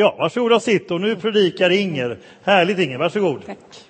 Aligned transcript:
Ja, 0.00 0.14
varsågod 0.18 0.52
och 0.52 0.62
sitt 0.62 0.90
och 0.90 1.00
nu 1.00 1.16
predikar 1.16 1.70
Inger. 1.70 2.18
Härligt 2.42 2.78
Inger, 2.78 2.98
varsågod. 2.98 3.46
Tack. 3.46 3.84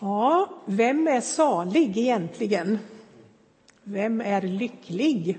Ja, 0.00 0.48
vem 0.64 1.08
är 1.08 1.20
salig 1.20 1.98
egentligen? 1.98 2.78
Vem 3.82 4.20
är 4.20 4.42
lycklig? 4.42 5.38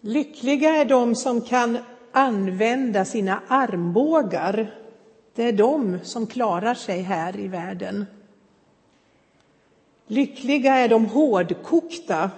Lyckliga 0.00 0.68
är 0.68 0.84
de 0.84 1.14
som 1.14 1.40
kan 1.40 1.78
använda 2.12 3.04
sina 3.04 3.40
armbågar. 3.48 4.74
Det 5.34 5.44
är 5.44 5.52
de 5.52 5.98
som 6.02 6.26
klarar 6.26 6.74
sig 6.74 7.02
här 7.02 7.38
i 7.38 7.48
världen. 7.48 8.06
Lyckliga 10.06 10.74
är 10.74 10.88
de 10.88 11.06
hårdkokta. 11.06 12.30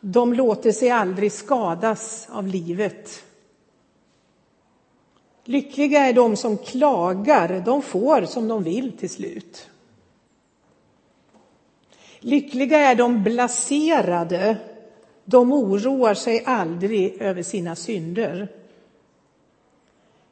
De 0.00 0.34
låter 0.34 0.72
sig 0.72 0.90
aldrig 0.90 1.32
skadas 1.32 2.28
av 2.30 2.46
livet. 2.46 3.24
Lyckliga 5.44 6.00
är 6.00 6.12
de 6.12 6.36
som 6.36 6.58
klagar, 6.58 7.62
de 7.64 7.82
får 7.82 8.22
som 8.22 8.48
de 8.48 8.62
vill 8.62 8.92
till 8.92 9.10
slut. 9.10 9.70
Lyckliga 12.20 12.78
är 12.78 12.94
de 12.94 13.22
blaserade, 13.22 14.56
de 15.24 15.52
oroar 15.52 16.14
sig 16.14 16.44
aldrig 16.44 17.22
över 17.22 17.42
sina 17.42 17.76
synder. 17.76 18.48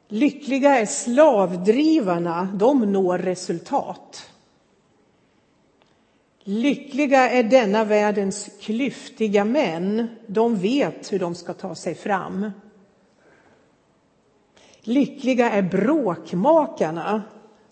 Lyckliga 0.07 0.79
är 0.79 0.85
slavdrivarna, 0.85 2.49
de 2.55 2.91
når 2.91 3.17
resultat. 3.17 4.29
Lyckliga 6.49 7.29
är 7.29 7.43
denna 7.43 7.83
världens 7.83 8.49
klyftiga 8.59 9.45
män, 9.45 10.07
de 10.27 10.55
vet 10.55 11.13
hur 11.13 11.19
de 11.19 11.35
ska 11.35 11.53
ta 11.53 11.75
sig 11.75 11.95
fram. 11.95 12.51
Lyckliga 14.81 15.51
är 15.51 15.61
bråkmakarna, 15.61 17.23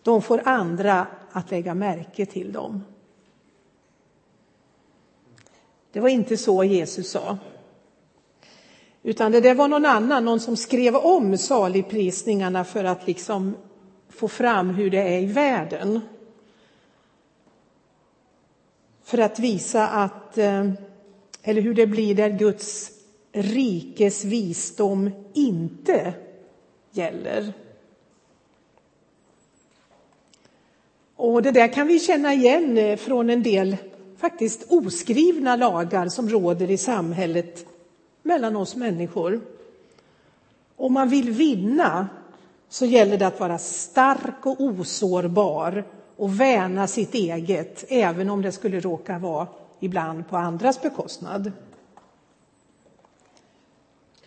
de 0.03 0.21
får 0.21 0.41
andra 0.45 1.07
att 1.31 1.51
lägga 1.51 1.73
märke 1.73 2.25
till 2.25 2.51
dem. 2.51 2.83
Det 5.91 5.99
var 5.99 6.09
inte 6.09 6.37
så 6.37 6.63
Jesus 6.63 7.11
sa. 7.11 7.37
Utan 9.03 9.31
det 9.31 9.41
där 9.41 9.55
var 9.55 9.67
någon 9.67 9.85
annan, 9.85 10.25
någon 10.25 10.39
som 10.39 10.57
skrev 10.57 10.95
om 10.95 11.37
saligprisningarna 11.37 12.63
för 12.63 12.83
att 12.83 13.07
liksom 13.07 13.55
få 14.09 14.27
fram 14.27 14.69
hur 14.69 14.89
det 14.89 15.01
är 15.01 15.19
i 15.19 15.25
världen. 15.25 16.01
För 19.05 19.17
att 19.17 19.39
visa 19.39 19.87
att, 19.87 20.37
eh, 20.37 20.69
eller 21.43 21.61
hur 21.61 21.73
det 21.73 21.87
blir 21.87 22.15
där 22.15 22.29
Guds 22.29 22.91
rikes 23.31 24.25
visdom 24.25 25.09
inte 25.33 26.13
gäller. 26.91 27.53
Och 31.15 31.41
det 31.41 31.51
där 31.51 31.73
kan 31.73 31.87
vi 31.87 31.99
känna 31.99 32.33
igen 32.33 32.77
eh, 32.77 32.97
från 32.97 33.29
en 33.29 33.43
del 33.43 33.77
faktiskt 34.17 34.65
oskrivna 34.69 35.55
lagar 35.55 36.07
som 36.07 36.29
råder 36.29 36.71
i 36.71 36.77
samhället 36.77 37.65
mellan 38.23 38.55
oss 38.55 38.75
människor. 38.75 39.41
Om 40.75 40.93
man 40.93 41.09
vill 41.09 41.31
vinna 41.31 42.07
så 42.69 42.85
gäller 42.85 43.17
det 43.17 43.27
att 43.27 43.39
vara 43.39 43.57
stark 43.57 44.45
och 44.45 44.61
osårbar 44.61 45.83
och 46.17 46.39
värna 46.39 46.88
sitt 46.88 47.13
eget, 47.13 47.85
även 47.89 48.30
om 48.30 48.41
det 48.41 48.52
skulle 48.52 48.80
råka 48.80 49.19
vara 49.19 49.47
ibland 49.80 50.30
på 50.30 50.38
andras 50.38 50.81
bekostnad. 50.81 51.52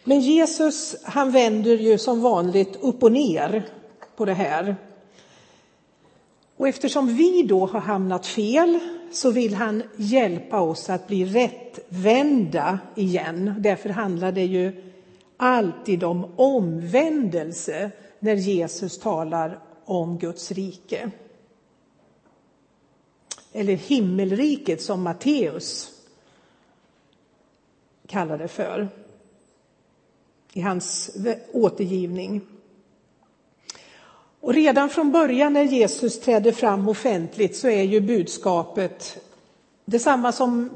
Men 0.04 0.20
Jesus, 0.20 0.96
han 1.04 1.30
vänder 1.30 1.76
ju 1.76 1.98
som 1.98 2.20
vanligt 2.20 2.76
upp 2.76 3.02
och 3.02 3.12
ner 3.12 3.68
på 4.16 4.24
det 4.24 4.34
här. 4.34 4.76
Och 6.56 6.68
eftersom 6.68 7.06
vi 7.16 7.42
då 7.42 7.66
har 7.66 7.80
hamnat 7.80 8.26
fel 8.26 8.78
så 9.12 9.30
vill 9.30 9.54
han 9.54 9.82
hjälpa 9.96 10.60
oss 10.60 10.90
att 10.90 11.08
bli 11.08 11.24
rättvända 11.24 12.78
igen. 12.94 13.54
Därför 13.58 13.88
handlar 13.88 14.32
det 14.32 14.44
ju 14.44 14.82
alltid 15.36 16.04
om 16.04 16.26
omvändelse 16.36 17.90
när 18.18 18.34
Jesus 18.34 18.98
talar 18.98 19.58
om 19.84 20.18
Guds 20.18 20.52
rike. 20.52 21.10
Eller 23.52 23.76
himmelriket 23.76 24.82
som 24.82 25.02
Matteus 25.02 25.92
kallar 28.06 28.38
det 28.38 28.48
för 28.48 28.88
i 30.52 30.60
hans 30.60 31.16
återgivning. 31.52 32.40
Och 34.40 34.54
redan 34.54 34.90
från 34.90 35.12
början 35.12 35.52
när 35.52 35.64
Jesus 35.64 36.20
trädde 36.20 36.52
fram 36.52 36.88
offentligt 36.88 37.56
så 37.56 37.68
är 37.68 37.82
ju 37.82 38.00
budskapet 38.00 39.18
detsamma 39.84 40.32
som 40.32 40.70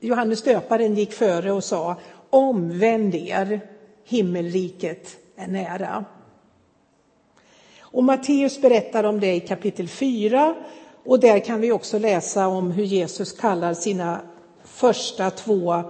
Johannes 0.00 0.42
döparen 0.42 0.94
gick 0.94 1.12
före 1.12 1.52
och 1.52 1.64
sa 1.64 1.96
omvänd 2.30 3.14
er, 3.14 3.60
himmelriket 4.04 5.16
är 5.36 5.46
nära. 5.46 6.04
Och 7.80 8.04
Matteus 8.04 8.60
berättar 8.60 9.04
om 9.04 9.20
det 9.20 9.34
i 9.34 9.40
kapitel 9.40 9.88
4 9.88 10.54
och 11.04 11.20
där 11.20 11.38
kan 11.38 11.60
vi 11.60 11.72
också 11.72 11.98
läsa 11.98 12.48
om 12.48 12.70
hur 12.70 12.84
Jesus 12.84 13.32
kallar 13.32 13.74
sina 13.74 14.20
första 14.64 15.30
två 15.30 15.82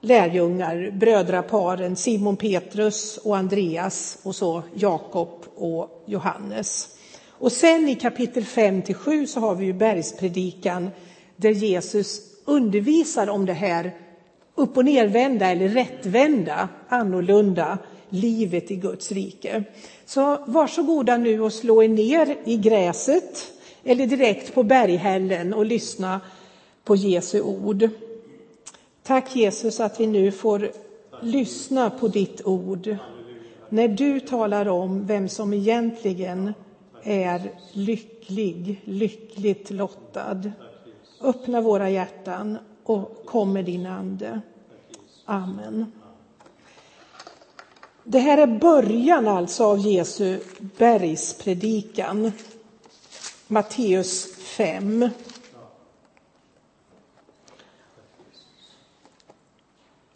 lärjungar, 0.00 0.90
brödraparen 0.90 1.96
Simon 1.96 2.36
Petrus 2.36 3.18
och 3.18 3.36
Andreas 3.36 4.18
och 4.22 4.34
så 4.34 4.62
Jakob 4.74 5.44
och 5.56 6.04
Johannes. 6.06 6.88
Och 7.30 7.52
sen 7.52 7.88
i 7.88 7.94
kapitel 7.94 8.44
5 8.44 8.82
till 8.82 8.94
7 8.94 9.26
så 9.26 9.40
har 9.40 9.54
vi 9.54 9.64
ju 9.64 9.72
bergspredikan 9.72 10.90
där 11.36 11.50
Jesus 11.50 12.20
undervisar 12.44 13.28
om 13.28 13.46
det 13.46 13.52
här 13.52 13.96
upp 14.54 14.76
och 14.76 14.84
nervända 14.84 15.46
eller 15.46 15.68
rättvända, 15.68 16.68
annorlunda 16.88 17.78
livet 18.08 18.70
i 18.70 18.76
Guds 18.76 19.12
rike. 19.12 19.64
Så 20.06 20.44
varsågoda 20.46 21.16
nu 21.16 21.40
och 21.40 21.52
slå 21.52 21.82
er 21.82 21.88
ner 21.88 22.36
i 22.44 22.56
gräset 22.56 23.52
eller 23.88 24.06
direkt 24.06 24.54
på 24.54 24.62
berghällen 24.62 25.54
och 25.54 25.66
lyssna 25.66 26.20
på 26.84 26.96
Jesu 26.96 27.40
ord. 27.40 27.88
Tack 29.02 29.36
Jesus 29.36 29.80
att 29.80 30.00
vi 30.00 30.06
nu 30.06 30.32
får 30.32 30.70
lyssna 31.22 31.90
på 31.90 32.08
ditt 32.08 32.46
ord 32.46 32.96
när 33.68 33.88
du 33.88 34.20
talar 34.20 34.68
om 34.68 35.06
vem 35.06 35.28
som 35.28 35.52
egentligen 35.52 36.54
är 37.02 37.50
lycklig, 37.72 38.80
lyckligt 38.84 39.70
lottad. 39.70 40.42
Öppna 41.20 41.60
våra 41.60 41.90
hjärtan 41.90 42.58
och 42.84 43.22
kom 43.26 43.52
med 43.52 43.64
din 43.64 43.86
ande. 43.86 44.40
Amen. 45.24 45.92
Det 48.04 48.18
här 48.18 48.38
är 48.38 48.58
början 48.58 49.28
alltså 49.28 49.64
av 49.64 49.78
Jesu 49.78 50.38
bergspredikan. 50.78 52.32
Matteus 53.50 54.34
5. 54.36 55.08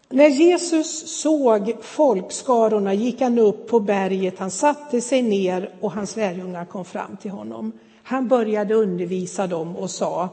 När 0.09 0.28
Jesus 0.28 1.20
såg 1.20 1.76
folkskarorna 1.82 2.94
gick 2.94 3.21
han 3.21 3.38
upp 3.38 3.69
på 3.69 3.81
berget, 3.81 4.38
han 4.38 4.50
satte 4.50 5.00
sig 5.00 5.22
ner 5.22 5.75
och 5.81 5.92
hans 5.92 6.16
lärjungar 6.16 6.65
kom 6.65 6.84
fram 6.84 7.16
till 7.16 7.31
honom. 7.31 7.72
Han 8.03 8.28
började 8.28 8.75
undervisa 8.75 9.47
dem 9.47 9.76
och 9.76 9.91
sa 9.91 10.28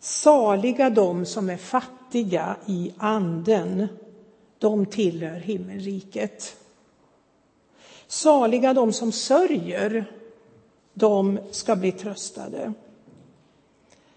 Saliga 0.00 0.90
de 0.90 1.26
som 1.26 1.50
är 1.50 1.56
fattiga 1.56 2.56
i 2.66 2.92
anden, 2.98 3.88
de 4.58 4.86
tillhör 4.86 5.40
himmelriket. 5.40 6.56
Saliga 8.06 8.74
de 8.74 8.92
som 8.92 9.12
sörjer, 9.12 10.04
de 10.94 11.38
ska 11.50 11.76
bli 11.76 11.92
tröstade. 11.92 12.72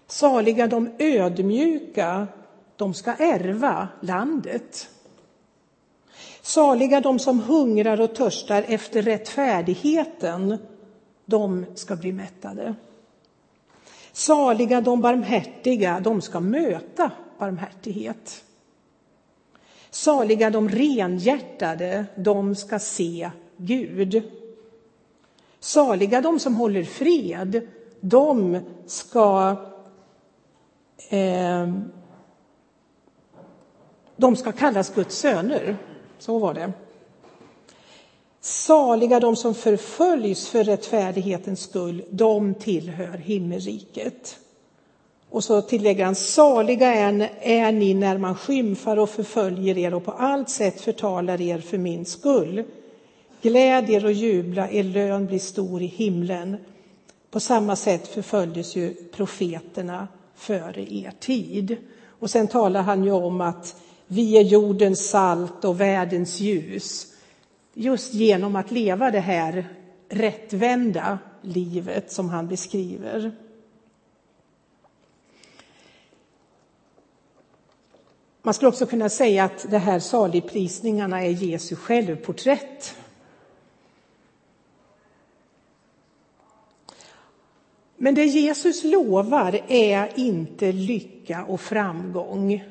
Saliga 0.06 0.66
de 0.66 0.90
ödmjuka, 0.98 2.26
de 2.76 2.94
ska 2.94 3.12
ärva 3.12 3.88
landet. 4.00 4.90
Saliga 6.42 7.00
de 7.00 7.18
som 7.18 7.40
hungrar 7.40 8.00
och 8.00 8.14
törstar 8.14 8.64
efter 8.68 9.02
rättfärdigheten, 9.02 10.58
de 11.24 11.66
ska 11.74 11.96
bli 11.96 12.12
mättade. 12.12 12.74
Saliga 14.12 14.80
de 14.80 15.00
barmhärtiga, 15.00 16.00
de 16.00 16.20
ska 16.20 16.40
möta 16.40 17.10
barmhärtighet. 17.38 18.44
Saliga 19.90 20.50
de 20.50 20.68
renhjärtade, 20.68 22.04
de 22.16 22.54
ska 22.54 22.78
se 22.78 23.30
Gud. 23.56 24.37
Saliga 25.60 26.20
de 26.20 26.38
som 26.38 26.54
håller 26.54 26.84
fred, 26.84 27.68
de 28.00 28.60
ska 28.86 29.56
eh, 31.10 31.68
de 34.16 34.36
ska 34.36 34.52
kallas 34.52 34.94
Guds 34.94 35.16
söner. 35.16 35.76
Så 36.18 36.38
var 36.38 36.54
det. 36.54 36.72
Saliga 38.40 39.20
de 39.20 39.36
som 39.36 39.54
förföljs 39.54 40.48
för 40.48 40.64
rättfärdighetens 40.64 41.60
skull, 41.60 42.04
de 42.10 42.54
tillhör 42.54 43.18
himmelriket. 43.18 44.38
Och 45.30 45.44
så 45.44 45.62
tillägger 45.62 46.04
han, 46.04 46.14
saliga 46.14 46.94
är, 46.94 47.30
är 47.40 47.72
ni 47.72 47.94
när 47.94 48.18
man 48.18 48.34
skymfar 48.34 48.96
och 48.96 49.10
förföljer 49.10 49.78
er 49.78 49.94
och 49.94 50.04
på 50.04 50.12
allt 50.12 50.50
sätt 50.50 50.80
förtalar 50.80 51.40
er 51.40 51.58
för 51.58 51.78
min 51.78 52.04
skull. 52.04 52.64
Gläd 53.42 53.90
er 53.90 54.04
och 54.04 54.12
jubla, 54.12 54.70
er 54.70 54.82
lön 54.82 55.26
blir 55.26 55.38
stor 55.38 55.82
i 55.82 55.86
himlen. 55.86 56.56
På 57.30 57.40
samma 57.40 57.76
sätt 57.76 58.08
förföljdes 58.08 58.76
ju 58.76 58.94
profeterna 58.94 60.08
före 60.34 60.94
er 60.94 61.12
tid. 61.20 61.76
Och 62.06 62.30
sen 62.30 62.48
talar 62.48 62.82
han 62.82 63.04
ju 63.04 63.10
om 63.10 63.40
att 63.40 63.82
vi 64.06 64.38
är 64.38 64.42
jordens 64.42 65.10
salt 65.10 65.64
och 65.64 65.80
världens 65.80 66.40
ljus. 66.40 67.06
Just 67.74 68.14
genom 68.14 68.56
att 68.56 68.70
leva 68.70 69.10
det 69.10 69.20
här 69.20 69.68
rättvända 70.08 71.18
livet 71.42 72.12
som 72.12 72.28
han 72.28 72.48
beskriver. 72.48 73.32
Man 78.42 78.54
skulle 78.54 78.68
också 78.68 78.86
kunna 78.86 79.08
säga 79.08 79.44
att 79.44 79.70
det 79.70 79.78
här 79.78 79.98
saligprisningarna 79.98 81.24
är 81.24 81.30
Jesu 81.30 81.76
självporträtt. 81.76 82.94
Men 87.98 88.14
det 88.14 88.24
Jesus 88.24 88.84
lovar 88.84 89.60
är 89.68 90.12
inte 90.16 90.72
lycka 90.72 91.44
och 91.44 91.60
framgång 91.60 92.64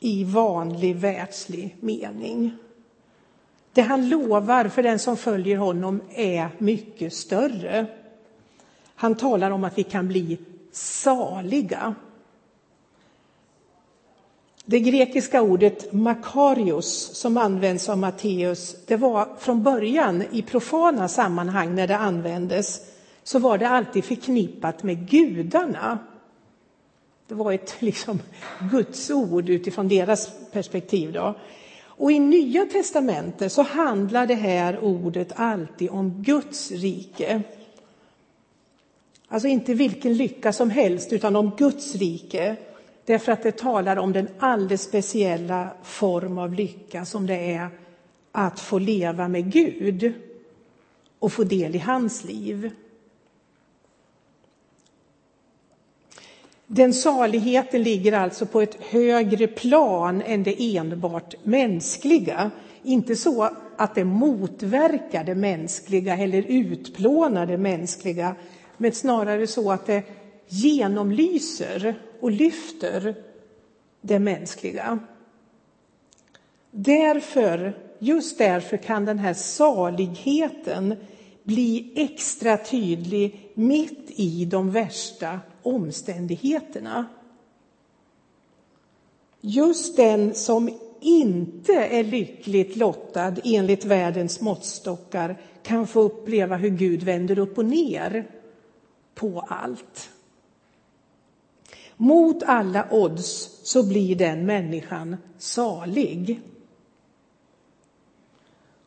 i 0.00 0.24
vanlig 0.24 0.96
världslig 0.96 1.76
mening. 1.80 2.56
Det 3.72 3.82
han 3.82 4.08
lovar 4.08 4.68
för 4.68 4.82
den 4.82 4.98
som 4.98 5.16
följer 5.16 5.56
honom 5.56 6.00
är 6.14 6.48
mycket 6.58 7.14
större. 7.14 7.86
Han 8.94 9.14
talar 9.14 9.50
om 9.50 9.64
att 9.64 9.78
vi 9.78 9.82
kan 9.82 10.08
bli 10.08 10.38
saliga. 10.72 11.94
Det 14.64 14.80
grekiska 14.80 15.42
ordet 15.42 15.92
makarios 15.92 17.14
som 17.14 17.36
används 17.36 17.88
av 17.88 17.98
Matteus, 17.98 18.76
det 18.86 18.96
var 18.96 19.28
från 19.38 19.62
början 19.62 20.24
i 20.32 20.42
profana 20.42 21.08
sammanhang 21.08 21.74
när 21.74 21.86
det 21.86 21.96
användes, 21.96 22.80
så 23.22 23.38
var 23.38 23.58
det 23.58 23.68
alltid 23.68 24.04
förknippat 24.04 24.82
med 24.82 25.08
gudarna. 25.10 25.98
Det 27.28 27.34
var 27.34 27.52
ett 27.52 27.76
liksom, 27.78 28.20
Guds 28.70 29.10
ord 29.10 29.48
utifrån 29.48 29.88
deras 29.88 30.30
perspektiv. 30.52 31.12
Då. 31.12 31.34
Och 31.82 32.12
i 32.12 32.18
Nya 32.18 32.66
testamentet 32.66 33.52
så 33.52 33.62
handlar 33.62 34.26
det 34.26 34.34
här 34.34 34.84
ordet 34.84 35.32
alltid 35.36 35.90
om 35.90 36.22
Guds 36.22 36.70
rike. 36.70 37.42
Alltså 39.28 39.48
inte 39.48 39.74
vilken 39.74 40.14
lycka 40.14 40.52
som 40.52 40.70
helst, 40.70 41.12
utan 41.12 41.36
om 41.36 41.50
Guds 41.56 41.94
rike. 41.94 42.56
Därför 43.04 43.32
att 43.32 43.42
det 43.42 43.58
talar 43.58 43.96
om 43.96 44.12
den 44.12 44.28
alldeles 44.38 44.82
speciella 44.82 45.68
form 45.82 46.38
av 46.38 46.54
lycka 46.54 47.04
som 47.04 47.26
det 47.26 47.52
är 47.52 47.68
att 48.32 48.60
få 48.60 48.78
leva 48.78 49.28
med 49.28 49.52
Gud 49.52 50.12
och 51.18 51.32
få 51.32 51.44
del 51.44 51.74
i 51.74 51.78
hans 51.78 52.24
liv. 52.24 52.70
Den 56.72 56.94
saligheten 56.94 57.82
ligger 57.82 58.12
alltså 58.12 58.46
på 58.46 58.60
ett 58.60 58.76
högre 58.80 59.46
plan 59.46 60.22
än 60.22 60.42
det 60.42 60.76
enbart 60.76 61.34
mänskliga. 61.44 62.50
Inte 62.82 63.16
så 63.16 63.50
att 63.76 63.94
det 63.94 64.04
motverkar 64.04 65.24
det 65.24 65.34
mänskliga 65.34 66.16
eller 66.16 66.42
utplånar 66.42 67.46
det 67.46 67.58
mänskliga, 67.58 68.34
men 68.76 68.92
snarare 68.92 69.46
så 69.46 69.72
att 69.72 69.86
det 69.86 70.02
genomlyser 70.48 71.94
och 72.20 72.30
lyfter 72.30 73.14
det 74.00 74.18
mänskliga. 74.18 74.98
Därför, 76.70 77.78
just 77.98 78.38
därför 78.38 78.76
kan 78.76 79.04
den 79.04 79.18
här 79.18 79.34
saligheten 79.34 80.96
bli 81.42 81.92
extra 81.96 82.56
tydlig 82.56 83.50
mitt 83.54 84.10
i 84.16 84.44
de 84.44 84.70
värsta 84.70 85.40
omständigheterna. 85.62 87.06
Just 89.40 89.96
den 89.96 90.34
som 90.34 90.78
inte 91.00 91.72
är 91.72 92.04
lyckligt 92.04 92.76
lottad 92.76 93.34
enligt 93.44 93.84
världens 93.84 94.40
måttstockar 94.40 95.40
kan 95.62 95.86
få 95.86 96.00
uppleva 96.00 96.56
hur 96.56 96.70
Gud 96.70 97.02
vänder 97.02 97.38
upp 97.38 97.58
och 97.58 97.64
ner 97.64 98.26
på 99.14 99.44
allt. 99.48 100.10
Mot 101.96 102.42
alla 102.42 102.86
odds 102.90 103.60
så 103.62 103.88
blir 103.88 104.16
den 104.16 104.46
människan 104.46 105.16
salig. 105.38 106.40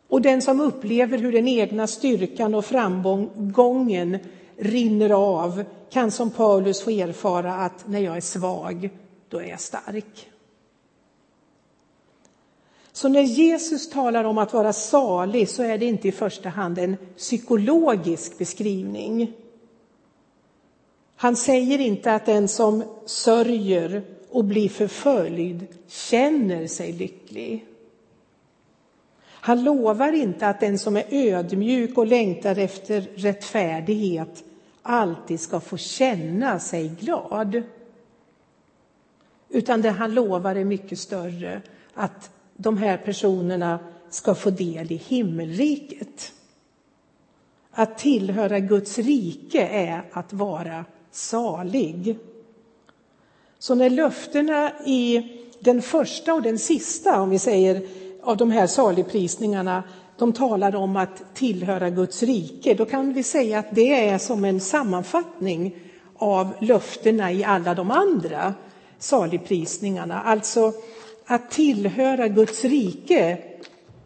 Och 0.08 0.22
den 0.22 0.42
som 0.42 0.62
upplever 0.62 1.18
hur 1.18 1.32
den 1.32 1.48
egna 1.48 1.88
styrkan 1.88 2.56
och 2.56 2.66
framgången 2.66 4.18
rinner 4.64 5.10
av 5.10 5.64
kan 5.90 6.12
som 6.12 6.30
Paulus 6.30 6.82
få 6.82 6.90
erfara 6.90 7.54
att 7.56 7.88
när 7.88 8.00
jag 8.00 8.18
är 8.18 8.22
svag, 8.22 8.90
då 9.30 9.38
är 9.40 9.46
jag 9.46 9.60
stark. 9.60 10.30
Så 12.92 13.10
när 13.10 13.22
Jesus 13.22 13.90
talar 13.90 14.24
om 14.24 14.38
att 14.38 14.54
vara 14.54 14.74
salig 14.74 15.50
så 15.50 15.64
är 15.64 15.78
det 15.78 15.86
inte 15.86 16.08
i 16.08 16.12
första 16.12 16.50
hand 16.50 16.80
en 16.80 16.98
psykologisk 17.18 18.38
beskrivning. 18.38 19.34
Han 21.16 21.36
säger 21.36 21.80
inte 21.80 22.14
att 22.14 22.26
den 22.26 22.48
som 22.48 22.84
sörjer 23.06 24.04
och 24.30 24.46
blir 24.46 24.70
förföljd 24.70 25.68
känner 25.88 26.68
sig 26.68 26.92
lycklig. 26.92 27.66
Han 29.26 29.64
lovar 29.64 30.14
inte 30.14 30.48
att 30.48 30.60
den 30.60 30.80
som 30.80 30.98
är 30.98 31.06
ödmjuk 31.10 31.98
och 31.98 32.08
längtar 32.08 32.58
efter 32.58 33.02
rättfärdighet 33.16 34.44
alltid 34.84 35.40
ska 35.40 35.60
få 35.60 35.78
känna 35.78 36.60
sig 36.60 36.88
glad. 36.88 37.64
Utan 39.50 39.82
det 39.82 39.90
han 39.90 40.14
lovar 40.14 40.56
är 40.56 40.66
mycket 40.66 41.00
större, 41.00 41.62
att 41.94 42.32
de 42.56 42.78
här 42.78 42.98
personerna 42.98 43.80
ska 44.10 44.36
få 44.36 44.50
del 44.50 44.92
i 44.92 44.96
himmelriket. 44.96 46.34
Att 47.72 47.98
tillhöra 47.98 48.60
Guds 48.60 48.98
rike 48.98 49.68
är 49.68 50.04
att 50.12 50.34
vara 50.34 50.86
salig. 51.12 52.18
Så 53.60 53.76
när 53.76 53.90
löftena 53.90 54.72
i 54.86 55.30
den 55.60 55.82
första 55.82 56.34
och 56.34 56.42
den 56.42 56.60
sista, 56.60 57.22
om 57.22 57.30
vi 57.30 57.40
säger 57.40 57.88
av 58.24 58.38
de 58.38 58.52
här 58.52 58.68
saligprisningarna, 58.68 59.84
de 60.18 60.34
talar 60.34 60.76
om 60.76 60.96
att 60.98 61.36
tillhöra 61.36 61.90
Guds 61.90 62.24
rike, 62.24 62.74
då 62.74 62.86
kan 62.86 63.14
vi 63.14 63.24
säga 63.24 63.60
att 63.60 63.76
det 63.76 64.10
är 64.10 64.18
som 64.18 64.46
en 64.46 64.60
sammanfattning 64.60 65.76
av 66.16 66.54
löftena 66.62 67.32
i 67.32 67.44
alla 67.44 67.74
de 67.76 67.92
andra 67.92 68.54
saligprisningarna. 69.00 70.22
Alltså 70.22 70.74
att 71.26 71.52
tillhöra 71.52 72.28
Guds 72.28 72.66
rike 72.66 73.38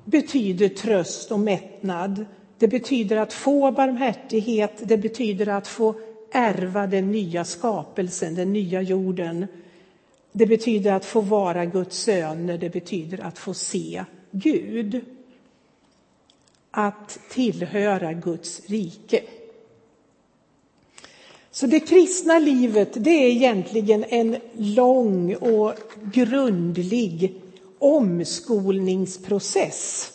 betyder 0.05 0.69
tröst 0.69 1.31
och 1.31 1.39
mättnad. 1.39 2.25
Det 2.57 2.67
betyder 2.67 3.17
att 3.17 3.33
få 3.33 3.71
barmhärtighet, 3.71 4.73
det 4.79 4.97
betyder 4.97 5.47
att 5.47 5.67
få 5.67 5.95
ärva 6.31 6.87
den 6.87 7.11
nya 7.11 7.45
skapelsen, 7.45 8.35
den 8.35 8.53
nya 8.53 8.81
jorden. 8.81 9.47
Det 10.31 10.45
betyder 10.45 10.93
att 10.93 11.05
få 11.05 11.21
vara 11.21 11.65
Guds 11.65 11.97
söner, 11.97 12.57
det 12.57 12.69
betyder 12.69 13.23
att 13.23 13.37
få 13.37 13.53
se 13.53 14.03
Gud. 14.31 15.01
Att 16.79 17.19
tillhöra 17.29 18.13
Guds 18.13 18.61
rike. 18.65 19.23
Så 21.51 21.67
det 21.67 21.79
kristna 21.79 22.39
livet 22.39 22.89
det 22.93 23.09
är 23.09 23.29
egentligen 23.29 24.03
en 24.03 24.37
lång 24.57 25.35
och 25.35 25.73
grundlig 26.13 27.41
omskolningsprocess 27.79 30.11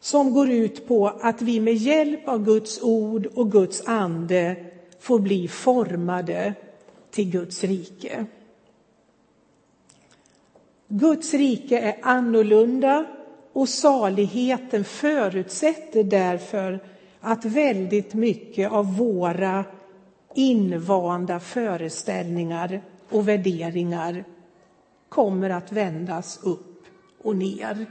som 0.00 0.34
går 0.34 0.50
ut 0.50 0.88
på 0.88 1.08
att 1.08 1.42
vi 1.42 1.60
med 1.60 1.74
hjälp 1.74 2.28
av 2.28 2.44
Guds 2.44 2.82
ord 2.82 3.26
och 3.26 3.52
Guds 3.52 3.82
ande 3.86 4.56
får 5.00 5.18
bli 5.18 5.48
formade 5.48 6.54
till 7.10 7.30
Guds 7.30 7.64
rike. 7.64 8.24
Guds 10.88 11.34
rike 11.34 11.78
är 11.78 11.98
annorlunda 12.02 13.06
och 13.60 13.68
saligheten 13.68 14.84
förutsätter 14.84 16.04
därför 16.04 16.80
att 17.20 17.44
väldigt 17.44 18.14
mycket 18.14 18.72
av 18.72 18.96
våra 18.96 19.64
invanda 20.34 21.40
föreställningar 21.40 22.82
och 23.08 23.28
värderingar 23.28 24.24
kommer 25.08 25.50
att 25.50 25.72
vändas 25.72 26.40
upp 26.42 26.84
och 27.22 27.36
ner. 27.36 27.86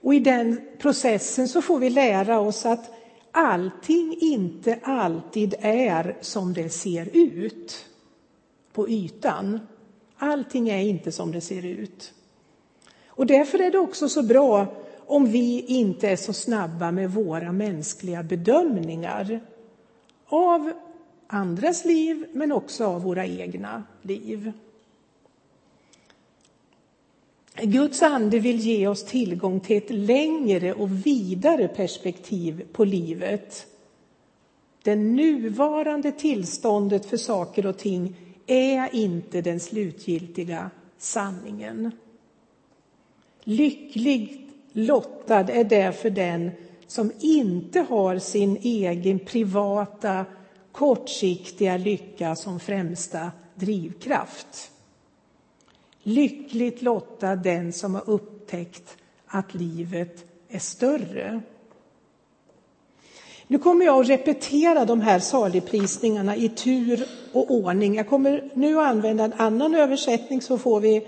Och 0.00 0.14
i 0.14 0.18
den 0.20 0.60
processen 0.78 1.48
så 1.48 1.62
får 1.62 1.78
vi 1.78 1.90
lära 1.90 2.40
oss 2.40 2.66
att 2.66 2.90
allting 3.30 4.18
inte 4.20 4.78
alltid 4.82 5.54
är 5.60 6.16
som 6.20 6.52
det 6.52 6.68
ser 6.68 7.08
ut 7.12 7.86
på 8.72 8.88
ytan. 8.88 9.60
Allting 10.16 10.68
är 10.68 10.80
inte 10.80 11.12
som 11.12 11.32
det 11.32 11.40
ser 11.40 11.66
ut. 11.66 12.14
Och 13.16 13.26
därför 13.26 13.58
är 13.58 13.70
det 13.70 13.78
också 13.78 14.08
så 14.08 14.22
bra 14.22 14.66
om 15.06 15.26
vi 15.26 15.64
inte 15.66 16.08
är 16.08 16.16
så 16.16 16.32
snabba 16.32 16.90
med 16.90 17.10
våra 17.10 17.52
mänskliga 17.52 18.22
bedömningar 18.22 19.40
av 20.26 20.72
andras 21.26 21.84
liv, 21.84 22.26
men 22.32 22.52
också 22.52 22.84
av 22.84 23.02
våra 23.02 23.26
egna 23.26 23.84
liv. 24.02 24.52
Guds 27.62 28.02
ande 28.02 28.38
vill 28.38 28.60
ge 28.60 28.86
oss 28.86 29.04
tillgång 29.04 29.60
till 29.60 29.76
ett 29.76 29.90
längre 29.90 30.72
och 30.72 31.06
vidare 31.06 31.68
perspektiv 31.68 32.66
på 32.72 32.84
livet. 32.84 33.66
Det 34.82 34.96
nuvarande 34.96 36.12
tillståndet 36.12 37.06
för 37.06 37.16
saker 37.16 37.66
och 37.66 37.78
ting 37.78 38.16
är 38.46 38.94
inte 38.94 39.40
den 39.40 39.60
slutgiltiga 39.60 40.70
sanningen. 40.98 41.90
Lyckligt 43.44 44.40
lottad 44.72 45.50
är 45.50 45.64
därför 45.64 46.10
den 46.10 46.50
som 46.86 47.12
inte 47.20 47.80
har 47.80 48.18
sin 48.18 48.56
egen 48.62 49.18
privata 49.18 50.24
kortsiktiga 50.72 51.76
lycka 51.76 52.36
som 52.36 52.60
främsta 52.60 53.32
drivkraft. 53.54 54.70
Lyckligt 56.02 56.82
lottad 56.82 57.36
den 57.36 57.72
som 57.72 57.94
har 57.94 58.10
upptäckt 58.10 58.96
att 59.26 59.54
livet 59.54 60.24
är 60.48 60.58
större. 60.58 61.40
Nu 63.46 63.58
kommer 63.58 63.84
jag 63.84 64.00
att 64.00 64.08
repetera 64.08 64.84
de 64.84 65.00
här 65.00 65.18
saligprisningarna 65.18 66.36
i 66.36 66.48
tur 66.48 67.06
och 67.32 67.50
ordning. 67.50 67.94
Jag 67.94 68.08
kommer 68.08 68.50
nu 68.54 68.78
att 68.78 68.86
använda 68.86 69.24
en 69.24 69.32
annan 69.32 69.74
översättning 69.74 70.42
så 70.42 70.58
får 70.58 70.80
vi, 70.80 71.06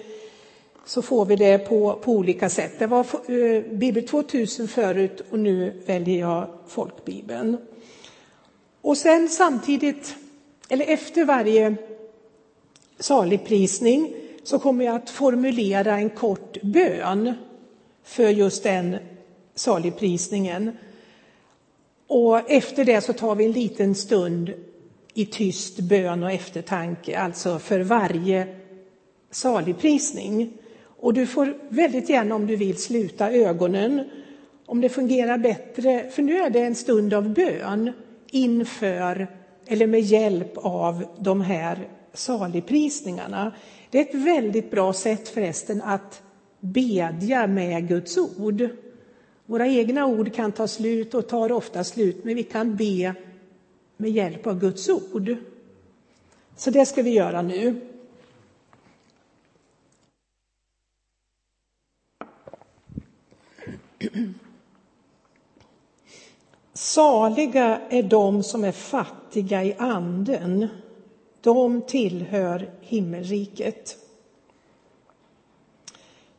så 0.87 1.03
får 1.03 1.25
vi 1.27 1.37
det 1.37 1.59
på, 1.59 1.99
på 2.03 2.13
olika 2.13 2.49
sätt. 2.49 2.79
Det 2.79 2.87
var 2.87 3.07
eh, 3.29 3.63
Bibel 3.73 4.09
2000 4.09 4.69
förut 4.69 5.23
och 5.31 5.39
nu 5.39 5.83
väljer 5.87 6.21
jag 6.21 6.49
folkbibeln. 6.67 7.57
Och 8.81 8.97
sen 8.97 9.29
samtidigt, 9.29 10.17
eller 10.69 10.85
efter 10.85 11.25
varje 11.25 11.77
saligprisning 12.99 14.15
så 14.45 14.59
kommer 14.59 14.85
jag 14.85 14.97
att 14.97 15.11
formulera 15.11 15.97
en 15.97 16.11
kort 16.11 16.63
bön 16.63 17.35
för 18.05 18.29
just 18.29 18.63
den 18.63 18.97
saligprisningen. 19.55 20.77
Och 22.07 22.51
efter 22.51 22.85
det 22.85 23.01
så 23.01 23.13
tar 23.13 23.35
vi 23.35 23.45
en 23.45 23.53
liten 23.53 23.95
stund 23.95 24.53
i 25.15 25.27
tyst 25.27 25.81
bön 25.81 26.23
och 26.23 26.31
eftertanke, 26.31 27.19
alltså 27.19 27.59
för 27.59 27.81
varje 27.81 28.57
saligprisning. 29.31 30.53
Och 31.07 31.15
du 31.15 31.27
får 31.27 31.57
väldigt 31.69 32.09
gärna 32.09 32.35
om 32.35 32.47
du 32.47 32.57
vill 32.57 32.77
sluta 32.77 33.33
ögonen 33.33 34.05
om 34.67 34.81
det 34.81 34.89
fungerar 34.89 35.39
bättre, 35.39 36.11
för 36.11 36.23
nu 36.23 36.37
är 36.37 36.51
det 36.51 36.61
en 36.61 36.75
stund 36.75 37.15
av 37.15 37.29
bön 37.35 37.93
inför 38.31 39.29
eller 39.67 39.87
med 39.87 40.01
hjälp 40.01 40.53
av 40.57 41.05
de 41.19 41.41
här 41.41 41.89
saligprisningarna. 42.15 43.53
Det 43.91 43.99
är 43.99 44.03
ett 44.03 44.15
väldigt 44.15 44.71
bra 44.71 44.93
sätt 44.93 45.29
förresten 45.29 45.83
att 45.83 46.23
bedja 46.61 47.47
med 47.47 47.89
Guds 47.89 48.19
ord. 48.19 48.69
Våra 49.47 49.67
egna 49.67 50.07
ord 50.07 50.35
kan 50.35 50.53
ta 50.53 50.69
slut 50.69 51.15
och 51.15 51.29
tar 51.29 51.53
ofta 51.53 51.85
slut, 51.85 52.25
men 52.25 52.35
vi 52.35 52.43
kan 52.43 52.77
be 52.77 53.15
med 53.97 54.11
hjälp 54.11 54.47
av 54.47 54.61
Guds 54.61 54.89
ord. 54.89 55.37
Så 56.57 56.71
det 56.71 56.87
ska 56.87 57.03
vi 57.03 57.11
göra 57.11 57.43
nu. 57.43 57.81
Saliga 66.73 67.81
är 67.89 68.03
de 68.03 68.43
som 68.43 68.65
är 68.65 68.73
fattiga 68.73 69.65
i 69.65 69.75
anden. 69.79 70.69
De 71.41 71.83
tillhör 71.83 72.71
himmelriket. 72.81 73.97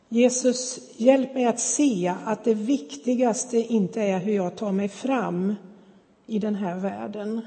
Jesus, 0.09 0.79
hjälp 0.97 1.33
mig 1.33 1.45
att 1.45 1.59
se 1.59 2.13
att 2.25 2.43
det 2.43 2.53
viktigaste 2.53 3.57
inte 3.57 4.01
är 4.01 4.19
hur 4.19 4.33
jag 4.33 4.55
tar 4.55 4.71
mig 4.71 4.89
fram 4.89 5.55
i 6.25 6.39
den 6.39 6.55
här 6.55 6.75
världen. 6.75 7.41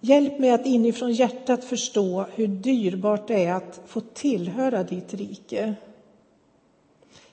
Hjälp 0.00 0.38
mig 0.38 0.50
att 0.50 0.66
inifrån 0.66 1.12
hjärtat 1.12 1.64
förstå 1.64 2.26
hur 2.34 2.46
dyrbart 2.46 3.28
det 3.28 3.44
är 3.44 3.54
att 3.54 3.80
få 3.86 4.00
tillhöra 4.00 4.82
ditt 4.82 5.14
rike. 5.14 5.74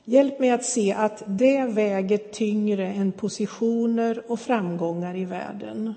Hjälp 0.08 0.40
mig 0.40 0.50
att 0.50 0.66
se 0.66 0.94
att 0.94 1.24
det 1.28 1.66
väger 1.66 2.18
tyngre 2.18 2.88
än 2.88 3.12
positioner 3.12 4.24
och 4.28 4.40
framgångar 4.40 5.16
i 5.16 5.26
världen. 5.26 5.94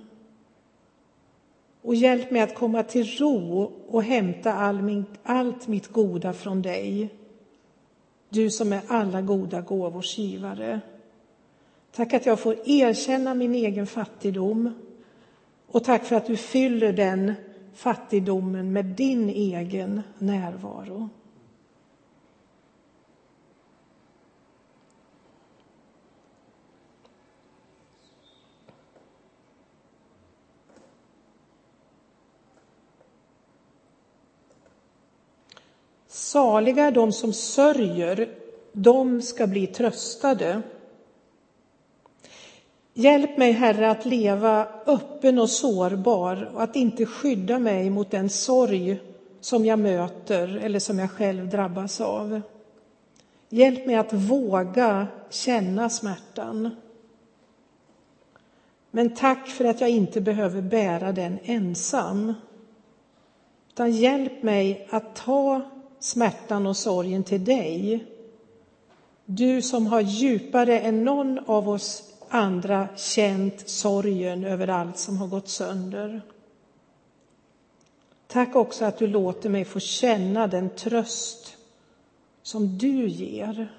Och 1.82 1.94
hjälp 1.94 2.30
mig 2.30 2.42
att 2.42 2.54
komma 2.54 2.82
till 2.82 3.06
ro 3.18 3.72
och 3.88 4.02
hämta 4.02 4.52
all 4.52 4.82
min, 4.82 5.04
allt 5.22 5.68
mitt 5.68 5.88
goda 5.88 6.32
från 6.32 6.62
dig. 6.62 7.14
Du 8.28 8.50
som 8.50 8.72
är 8.72 8.80
alla 8.88 9.22
goda 9.22 9.60
gåvors 9.60 10.18
givare. 10.18 10.80
Tack 11.92 12.14
att 12.14 12.26
jag 12.26 12.40
får 12.40 12.56
erkänna 12.64 13.34
min 13.34 13.54
egen 13.54 13.86
fattigdom 13.86 14.74
och 15.66 15.84
tack 15.84 16.04
för 16.04 16.16
att 16.16 16.26
du 16.26 16.36
fyller 16.36 16.92
den 16.92 17.32
fattigdomen 17.74 18.72
med 18.72 18.84
din 18.84 19.28
egen 19.28 20.02
närvaro. 20.18 21.08
Saliga 36.28 36.84
är 36.84 36.92
de 36.92 37.12
som 37.12 37.32
sörjer, 37.32 38.28
de 38.72 39.22
ska 39.22 39.46
bli 39.46 39.66
tröstade. 39.66 40.62
Hjälp 42.94 43.38
mig, 43.38 43.52
Herre, 43.52 43.90
att 43.90 44.06
leva 44.06 44.68
öppen 44.86 45.38
och 45.38 45.50
sårbar 45.50 46.50
och 46.54 46.62
att 46.62 46.76
inte 46.76 47.06
skydda 47.06 47.58
mig 47.58 47.90
mot 47.90 48.10
den 48.10 48.30
sorg 48.30 49.00
som 49.40 49.64
jag 49.64 49.78
möter 49.78 50.56
eller 50.56 50.78
som 50.78 50.98
jag 50.98 51.10
själv 51.10 51.48
drabbas 51.48 52.00
av. 52.00 52.40
Hjälp 53.48 53.86
mig 53.86 53.96
att 53.96 54.12
våga 54.12 55.06
känna 55.30 55.90
smärtan. 55.90 56.76
Men 58.90 59.14
tack 59.14 59.48
för 59.48 59.64
att 59.64 59.80
jag 59.80 59.90
inte 59.90 60.20
behöver 60.20 60.62
bära 60.62 61.12
den 61.12 61.38
ensam. 61.42 62.34
Utan 63.72 63.90
hjälp 63.90 64.42
mig 64.42 64.88
att 64.90 65.16
ta 65.16 65.62
smärtan 66.00 66.66
och 66.66 66.76
sorgen 66.76 67.24
till 67.24 67.44
dig. 67.44 68.06
Du 69.24 69.62
som 69.62 69.86
har 69.86 70.00
djupare 70.00 70.80
än 70.80 71.04
någon 71.04 71.38
av 71.46 71.68
oss 71.68 72.02
andra 72.28 72.88
känt 72.96 73.68
sorgen 73.68 74.44
över 74.44 74.68
allt 74.68 74.98
som 74.98 75.16
har 75.16 75.26
gått 75.26 75.48
sönder. 75.48 76.22
Tack 78.26 78.56
också 78.56 78.84
att 78.84 78.98
du 78.98 79.06
låter 79.06 79.48
mig 79.48 79.64
få 79.64 79.80
känna 79.80 80.46
den 80.46 80.70
tröst 80.70 81.56
som 82.42 82.78
du 82.78 83.08
ger. 83.08 83.72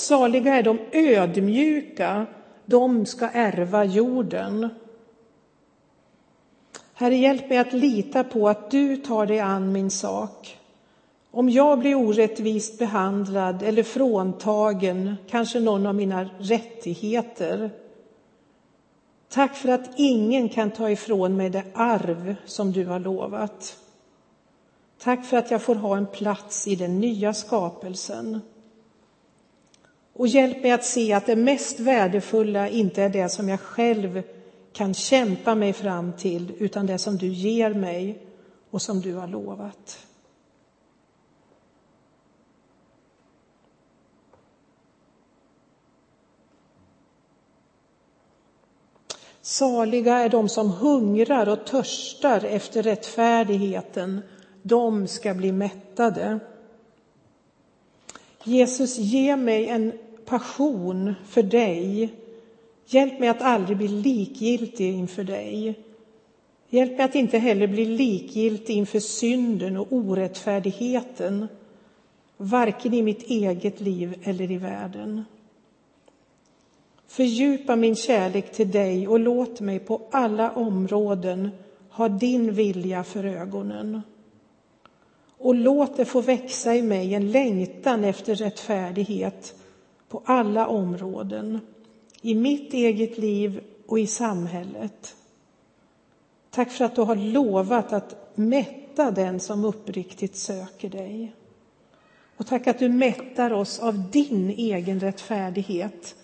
Saliga 0.00 0.54
är 0.54 0.62
de 0.62 0.78
ödmjuka, 0.92 2.26
de 2.66 3.06
ska 3.06 3.28
ärva 3.28 3.84
jorden. 3.84 4.68
Herre, 6.94 7.14
hjälp 7.14 7.48
mig 7.48 7.58
att 7.58 7.72
lita 7.72 8.24
på 8.24 8.48
att 8.48 8.70
du 8.70 8.96
tar 8.96 9.26
dig 9.26 9.40
an 9.40 9.72
min 9.72 9.90
sak. 9.90 10.58
Om 11.30 11.50
jag 11.50 11.78
blir 11.78 11.94
orättvist 11.94 12.78
behandlad 12.78 13.62
eller 13.62 13.82
fråntagen 13.82 15.16
kanske 15.28 15.60
någon 15.60 15.86
av 15.86 15.94
mina 15.94 16.28
rättigheter. 16.38 17.70
Tack 19.28 19.56
för 19.56 19.68
att 19.68 19.90
ingen 19.96 20.48
kan 20.48 20.70
ta 20.70 20.90
ifrån 20.90 21.36
mig 21.36 21.50
det 21.50 21.64
arv 21.74 22.36
som 22.44 22.72
du 22.72 22.86
har 22.86 22.98
lovat. 22.98 23.78
Tack 24.98 25.24
för 25.24 25.36
att 25.36 25.50
jag 25.50 25.62
får 25.62 25.74
ha 25.74 25.96
en 25.96 26.06
plats 26.06 26.68
i 26.68 26.76
den 26.76 27.00
nya 27.00 27.34
skapelsen. 27.34 28.40
Och 30.20 30.28
hjälp 30.28 30.62
mig 30.62 30.70
att 30.70 30.84
se 30.84 31.12
att 31.12 31.26
det 31.26 31.36
mest 31.36 31.80
värdefulla 31.80 32.68
inte 32.68 33.02
är 33.02 33.08
det 33.08 33.28
som 33.28 33.48
jag 33.48 33.60
själv 33.60 34.22
kan 34.72 34.94
kämpa 34.94 35.54
mig 35.54 35.72
fram 35.72 36.12
till, 36.12 36.52
utan 36.58 36.86
det 36.86 36.98
som 36.98 37.16
du 37.18 37.26
ger 37.26 37.74
mig 37.74 38.26
och 38.70 38.82
som 38.82 39.00
du 39.00 39.14
har 39.14 39.26
lovat. 39.26 40.06
Saliga 49.40 50.18
är 50.18 50.28
de 50.28 50.48
som 50.48 50.70
hungrar 50.70 51.48
och 51.48 51.66
törstar 51.66 52.44
efter 52.44 52.82
rättfärdigheten, 52.82 54.20
de 54.62 55.06
ska 55.06 55.34
bli 55.34 55.52
mättade. 55.52 56.40
Jesus, 58.44 58.98
ge 58.98 59.36
mig 59.36 59.66
en 59.66 59.92
passion 60.30 61.14
för 61.26 61.42
dig. 61.42 62.10
Hjälp 62.86 63.20
mig 63.20 63.28
att 63.28 63.42
aldrig 63.42 63.76
bli 63.76 63.88
likgiltig 63.88 64.94
inför 64.94 65.24
dig. 65.24 65.74
Hjälp 66.68 66.96
mig 66.98 67.04
att 67.04 67.14
inte 67.14 67.38
heller 67.38 67.66
bli 67.66 67.84
likgiltig 67.84 68.76
inför 68.76 69.00
synden 69.00 69.76
och 69.76 69.86
orättfärdigheten, 69.90 71.48
varken 72.36 72.94
i 72.94 73.02
mitt 73.02 73.22
eget 73.22 73.80
liv 73.80 74.14
eller 74.22 74.50
i 74.50 74.56
världen. 74.56 75.24
Fördjupa 77.06 77.76
min 77.76 77.96
kärlek 77.96 78.52
till 78.52 78.70
dig 78.70 79.08
och 79.08 79.20
låt 79.20 79.60
mig 79.60 79.78
på 79.78 80.00
alla 80.10 80.50
områden 80.50 81.50
ha 81.90 82.08
din 82.08 82.52
vilja 82.52 83.04
för 83.04 83.24
ögonen. 83.24 84.02
Och 85.38 85.54
låt 85.54 85.96
det 85.96 86.04
få 86.04 86.20
växa 86.20 86.74
i 86.74 86.82
mig 86.82 87.14
en 87.14 87.30
längtan 87.30 88.04
efter 88.04 88.34
rättfärdighet 88.34 89.54
på 90.10 90.22
alla 90.24 90.66
områden, 90.66 91.60
i 92.20 92.34
mitt 92.34 92.74
eget 92.74 93.18
liv 93.18 93.60
och 93.86 93.98
i 93.98 94.06
samhället. 94.06 95.16
Tack 96.50 96.70
för 96.70 96.84
att 96.84 96.94
du 96.94 97.02
har 97.02 97.16
lovat 97.16 97.92
att 97.92 98.32
mätta 98.34 99.10
den 99.10 99.40
som 99.40 99.64
uppriktigt 99.64 100.36
söker 100.36 100.88
dig. 100.88 101.34
Och 102.36 102.46
tack 102.46 102.66
att 102.66 102.78
du 102.78 102.88
mättar 102.88 103.52
oss 103.52 103.78
av 103.78 104.10
din 104.10 104.50
egen 104.50 105.00
rättfärdighet 105.00 106.16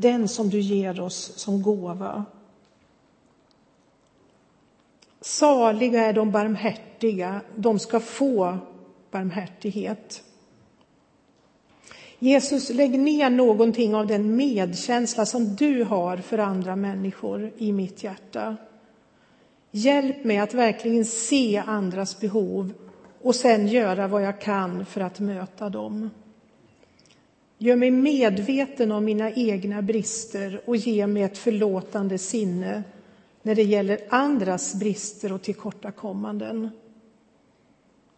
den 0.00 0.28
som 0.28 0.50
du 0.50 0.60
ger 0.60 1.00
oss 1.00 1.32
som 1.36 1.62
gåva. 1.62 2.24
Saliga 5.20 6.04
är 6.04 6.12
de 6.12 6.30
barmhärtiga, 6.30 7.40
de 7.56 7.78
ska 7.78 8.00
få 8.00 8.58
barmhärtighet. 9.10 10.22
Jesus, 12.22 12.70
lägg 12.70 12.98
ner 12.98 13.30
någonting 13.30 13.94
av 13.94 14.06
den 14.06 14.36
medkänsla 14.36 15.26
som 15.26 15.56
du 15.56 15.84
har 15.84 16.16
för 16.16 16.38
andra 16.38 16.76
människor 16.76 17.52
i 17.58 17.72
mitt 17.72 18.04
hjärta. 18.04 18.56
Hjälp 19.70 20.24
mig 20.24 20.38
att 20.38 20.54
verkligen 20.54 21.04
se 21.04 21.62
andras 21.66 22.20
behov 22.20 22.72
och 23.22 23.34
sen 23.34 23.68
göra 23.68 24.08
vad 24.08 24.22
jag 24.22 24.40
kan 24.40 24.86
för 24.86 25.00
att 25.00 25.20
möta 25.20 25.68
dem. 25.68 26.10
Gör 27.58 27.76
mig 27.76 27.90
medveten 27.90 28.92
om 28.92 29.04
mina 29.04 29.30
egna 29.30 29.82
brister 29.82 30.60
och 30.64 30.76
ge 30.76 31.06
mig 31.06 31.22
ett 31.22 31.38
förlåtande 31.38 32.18
sinne 32.18 32.82
när 33.42 33.54
det 33.54 33.62
gäller 33.62 34.00
andras 34.08 34.74
brister 34.74 35.32
och 35.32 35.42
tillkortakommanden. 35.42 36.70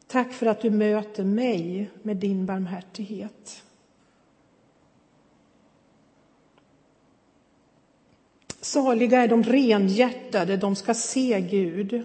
Tack 0.07 0.33
för 0.33 0.47
att 0.47 0.61
du 0.61 0.71
möter 0.71 1.25
mig 1.25 1.91
med 2.03 2.17
din 2.17 2.47
barmhärtighet. 2.47 3.63
Saliga 8.63 9.23
är 9.23 9.29
de 9.29 9.43
renhjärtade, 9.43 10.57
de 10.57 10.77
ska 10.77 10.95
se 10.95 11.41
Gud. 11.41 12.03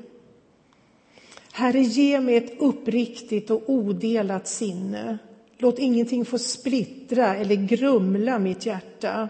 Herre, 1.51 1.79
ge 1.79 2.21
mig 2.21 2.37
ett 2.37 2.61
uppriktigt 2.61 3.49
och 3.49 3.69
odelat 3.69 4.47
sinne 4.47 5.17
Låt 5.59 5.79
ingenting 5.79 6.25
få 6.25 6.37
splittra 6.37 7.35
eller 7.35 7.55
grumla 7.55 8.39
mitt 8.39 8.65
hjärta 8.65 9.29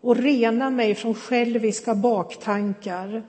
och 0.00 0.16
rena 0.16 0.70
mig 0.70 0.94
från 0.94 1.14
själviska 1.14 1.94
baktankar. 1.94 3.22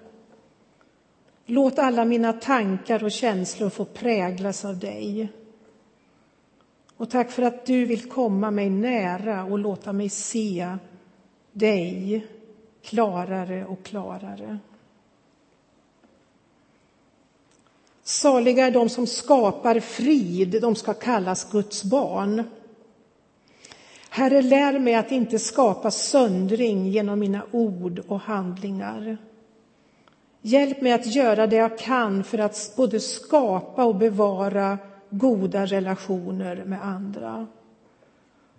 Låt 1.45 1.79
alla 1.79 2.05
mina 2.05 2.33
tankar 2.33 3.03
och 3.03 3.11
känslor 3.11 3.69
få 3.69 3.85
präglas 3.85 4.65
av 4.65 4.79
dig. 4.79 5.29
Och 6.97 7.09
tack 7.09 7.31
för 7.31 7.43
att 7.43 7.65
du 7.65 7.85
vill 7.85 8.09
komma 8.09 8.51
mig 8.51 8.69
nära 8.69 9.43
och 9.43 9.59
låta 9.59 9.93
mig 9.93 10.09
se 10.09 10.77
dig 11.51 12.27
klarare 12.85 13.65
och 13.65 13.83
klarare. 13.83 14.57
Saliga 18.03 18.67
är 18.67 18.71
de 18.71 18.89
som 18.89 19.07
skapar 19.07 19.79
frid, 19.79 20.61
de 20.61 20.75
ska 20.75 20.93
kallas 20.93 21.51
Guds 21.51 21.83
barn. 21.83 22.43
Herre, 24.09 24.41
lär 24.41 24.79
mig 24.79 24.95
att 24.95 25.11
inte 25.11 25.39
skapa 25.39 25.91
söndring 25.91 26.87
genom 26.87 27.19
mina 27.19 27.41
ord 27.51 28.01
och 28.07 28.19
handlingar. 28.19 29.17
Hjälp 30.41 30.81
mig 30.81 30.91
att 30.91 31.15
göra 31.15 31.47
det 31.47 31.55
jag 31.55 31.77
kan 31.77 32.23
för 32.23 32.37
att 32.37 32.73
både 32.75 32.99
skapa 32.99 33.85
och 33.85 33.95
bevara 33.95 34.77
goda 35.09 35.65
relationer 35.65 36.63
med 36.65 36.85
andra. 36.85 37.47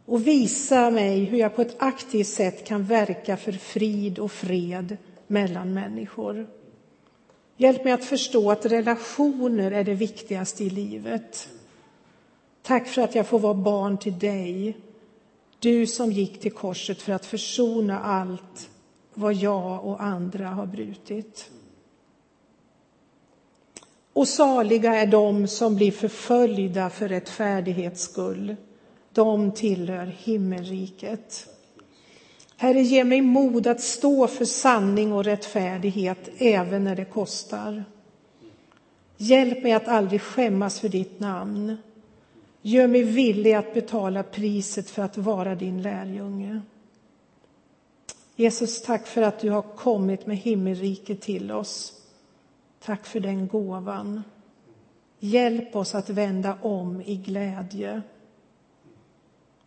Och 0.07 0.27
visa 0.27 0.91
mig 0.91 1.25
hur 1.25 1.39
jag 1.39 1.57
på 1.57 1.63
ett 1.63 1.77
aktivt 1.79 2.27
sätt 2.27 2.67
kan 2.67 2.85
verka 2.85 3.37
för 3.37 3.53
frid 3.53 4.19
och 4.19 4.33
fred 4.33 4.97
mellan 5.27 5.75
människor. 5.75 6.47
Hjälp 7.57 7.85
mig 7.85 7.93
att 7.93 8.05
förstå 8.05 8.51
att 8.51 8.67
relationer 8.67 9.71
är 9.71 9.85
det 9.85 9.95
viktigaste 9.95 10.65
i 10.65 10.71
livet. 10.71 11.49
Tack 12.63 12.89
för 12.89 13.03
att 13.03 13.15
jag 13.15 13.27
får 13.27 13.39
vara 13.39 13.55
barn 13.55 13.99
till 13.99 14.19
dig. 14.19 14.77
Du 15.59 15.87
som 15.87 16.13
gick 16.13 16.41
till 16.41 16.53
korset 16.53 17.03
för 17.03 17.13
att 17.13 17.27
försona 17.27 18.01
allt 18.01 18.71
vad 19.15 19.35
jag 19.35 19.85
och 19.85 20.03
andra 20.03 20.49
har 20.49 20.67
brutit. 20.67 21.51
Och 24.13 24.29
saliga 24.29 24.95
är 24.95 25.07
de 25.07 25.49
som 25.49 25.77
blir 25.77 25.93
förföljda 25.93 26.91
för 26.91 27.09
rättfärdighets 27.09 28.03
skull. 28.03 28.57
De 29.17 29.53
tillhör 29.53 30.07
himmelriket. 30.07 31.49
Herre, 32.57 32.81
ge 32.81 33.05
mig 33.05 33.21
mod 33.21 33.67
att 33.67 33.81
stå 33.81 34.27
för 34.27 34.45
sanning 34.45 35.13
och 35.13 35.25
rättfärdighet 35.25 36.29
även 36.39 36.85
när 36.85 36.97
det 36.97 37.05
kostar. 37.05 37.85
Hjälp 39.17 39.63
mig 39.63 39.73
att 39.73 39.89
aldrig 39.89 40.21
skämmas 40.21 40.81
för 40.81 40.89
ditt 40.89 41.21
namn. 41.21 41.77
Gör 42.63 42.87
mig 42.87 43.03
villig 43.03 43.53
att 43.53 43.75
betala 43.75 44.23
priset 44.23 44.91
för 44.91 45.03
att 45.03 45.19
vara 45.19 45.55
din 45.55 45.83
lärjunge. 45.83 46.61
Jesus, 48.37 48.83
tack 48.83 49.07
för 49.07 49.23
att 49.23 49.41
du 49.41 49.51
har 49.51 49.63
kommit 49.63 50.27
med 50.27 50.37
himmelriket 50.37 51.21
till 51.21 51.53
oss. 51.53 51.93
Tack 52.85 53.07
för 53.07 53.21
den 53.21 53.49
gåvan. 53.49 54.23
Hjälp 55.19 55.77
oss 55.77 55.95
att 55.95 56.11
vända 56.11 56.59
om 56.63 57.01
i 57.01 57.17
glädje. 57.17 58.03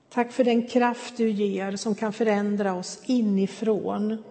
Tack 0.09 0.31
för 0.31 0.43
den 0.43 0.67
kraft 0.67 1.17
du 1.17 1.29
ger 1.29 1.75
som 1.75 1.95
kan 1.95 2.13
förändra 2.13 2.73
oss 2.73 3.01
inifrån 3.05 4.23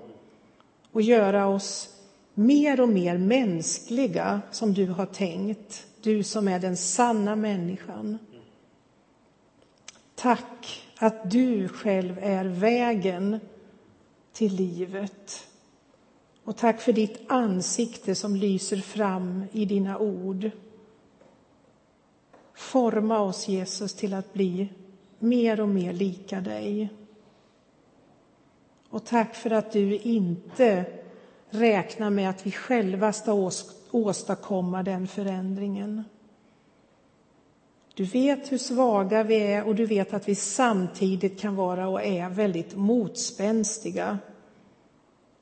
och 0.92 1.02
göra 1.02 1.46
oss 1.46 1.94
mer 2.34 2.80
och 2.80 2.88
mer 2.88 3.18
mänskliga 3.18 4.40
som 4.50 4.74
du 4.74 4.86
har 4.86 5.06
tänkt, 5.06 5.86
du 6.02 6.22
som 6.22 6.48
är 6.48 6.60
den 6.60 6.76
sanna 6.76 7.36
människan. 7.36 8.18
Tack 10.14 10.84
att 10.98 11.30
du 11.30 11.68
själv 11.68 12.18
är 12.22 12.44
vägen 12.44 13.40
till 14.32 14.54
livet. 14.54 15.46
Och 16.44 16.56
tack 16.56 16.80
för 16.80 16.92
ditt 16.92 17.20
ansikte 17.28 18.14
som 18.14 18.36
lyser 18.36 18.76
fram 18.76 19.44
i 19.52 19.64
dina 19.64 19.98
ord. 19.98 20.50
Forma 22.54 23.20
oss, 23.20 23.48
Jesus, 23.48 23.94
till 23.94 24.14
att 24.14 24.32
bli 24.32 24.68
mer 25.18 25.60
och 25.60 25.68
mer 25.68 25.92
lika 25.92 26.40
dig. 26.40 26.88
Och 28.90 29.04
tack 29.04 29.34
för 29.34 29.50
att 29.50 29.72
du 29.72 29.98
inte 29.98 30.84
räknar 31.50 32.10
med 32.10 32.30
att 32.30 32.46
vi 32.46 32.50
själva 32.50 33.12
ska 33.12 33.50
åstadkomma 33.90 34.82
den 34.82 35.08
förändringen. 35.08 36.04
Du 37.94 38.04
vet 38.04 38.52
hur 38.52 38.58
svaga 38.58 39.22
vi 39.22 39.36
är 39.36 39.66
och 39.66 39.74
du 39.74 39.86
vet 39.86 40.14
att 40.14 40.28
vi 40.28 40.34
samtidigt 40.34 41.40
kan 41.40 41.56
vara 41.56 41.88
och 41.88 42.04
är 42.04 42.28
väldigt 42.28 42.76
motspänstiga. 42.76 44.18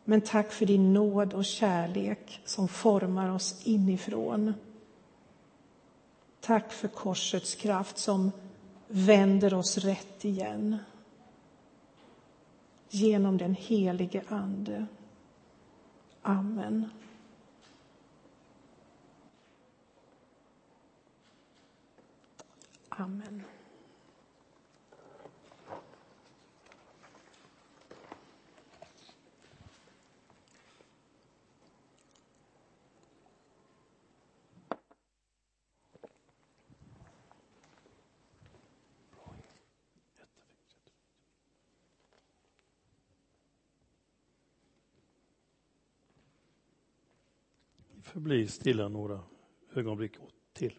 Men 0.04 0.20
tack 0.20 0.52
för 0.52 0.66
din 0.66 0.92
nåd 0.92 1.34
och 1.34 1.44
kärlek 1.44 2.40
som 2.44 2.68
formar 2.68 3.34
oss 3.34 3.60
inifrån. 3.64 4.54
Tack 6.40 6.72
för 6.72 6.88
korsets 6.88 7.54
kraft 7.54 7.98
som 7.98 8.32
vänder 8.88 9.54
oss 9.54 9.78
rätt 9.78 10.24
igen 10.24 10.78
genom 12.88 13.38
den 13.38 13.54
helige 13.54 14.22
Ande. 14.28 14.86
Amen. 16.22 16.90
Amen. 22.88 23.42
Förbli 48.06 48.46
stilla 48.46 48.88
några 48.88 49.20
ögonblick 49.74 50.12
till. 50.52 50.78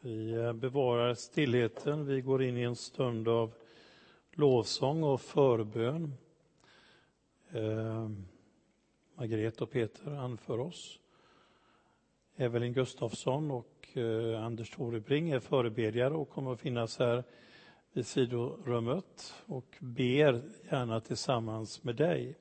Vi 0.00 0.52
bevarar 0.54 1.14
stillheten. 1.14 2.06
Vi 2.06 2.20
går 2.20 2.42
in 2.42 2.56
i 2.56 2.62
en 2.62 2.76
stund 2.76 3.28
av 3.28 3.54
lovsång 4.38 5.02
och 5.02 5.20
förbön. 5.20 6.14
Eh, 7.50 8.08
Margret 9.14 9.60
och 9.60 9.70
Peter 9.70 10.10
anför 10.10 10.60
oss. 10.60 10.98
Evelyn 12.36 12.72
Gustafsson 12.72 13.50
och 13.50 13.88
eh, 13.96 14.44
Anders 14.44 14.70
Torebring 14.70 15.30
är 15.30 15.40
förebedjare 15.40 16.14
och 16.14 16.30
kommer 16.30 16.52
att 16.52 16.60
finnas 16.60 16.98
här 16.98 17.24
vid 17.92 18.06
sidorummet 18.06 19.34
och 19.46 19.76
ber 19.80 20.42
gärna 20.70 21.00
tillsammans 21.00 21.84
med 21.84 21.96
dig. 21.96 22.38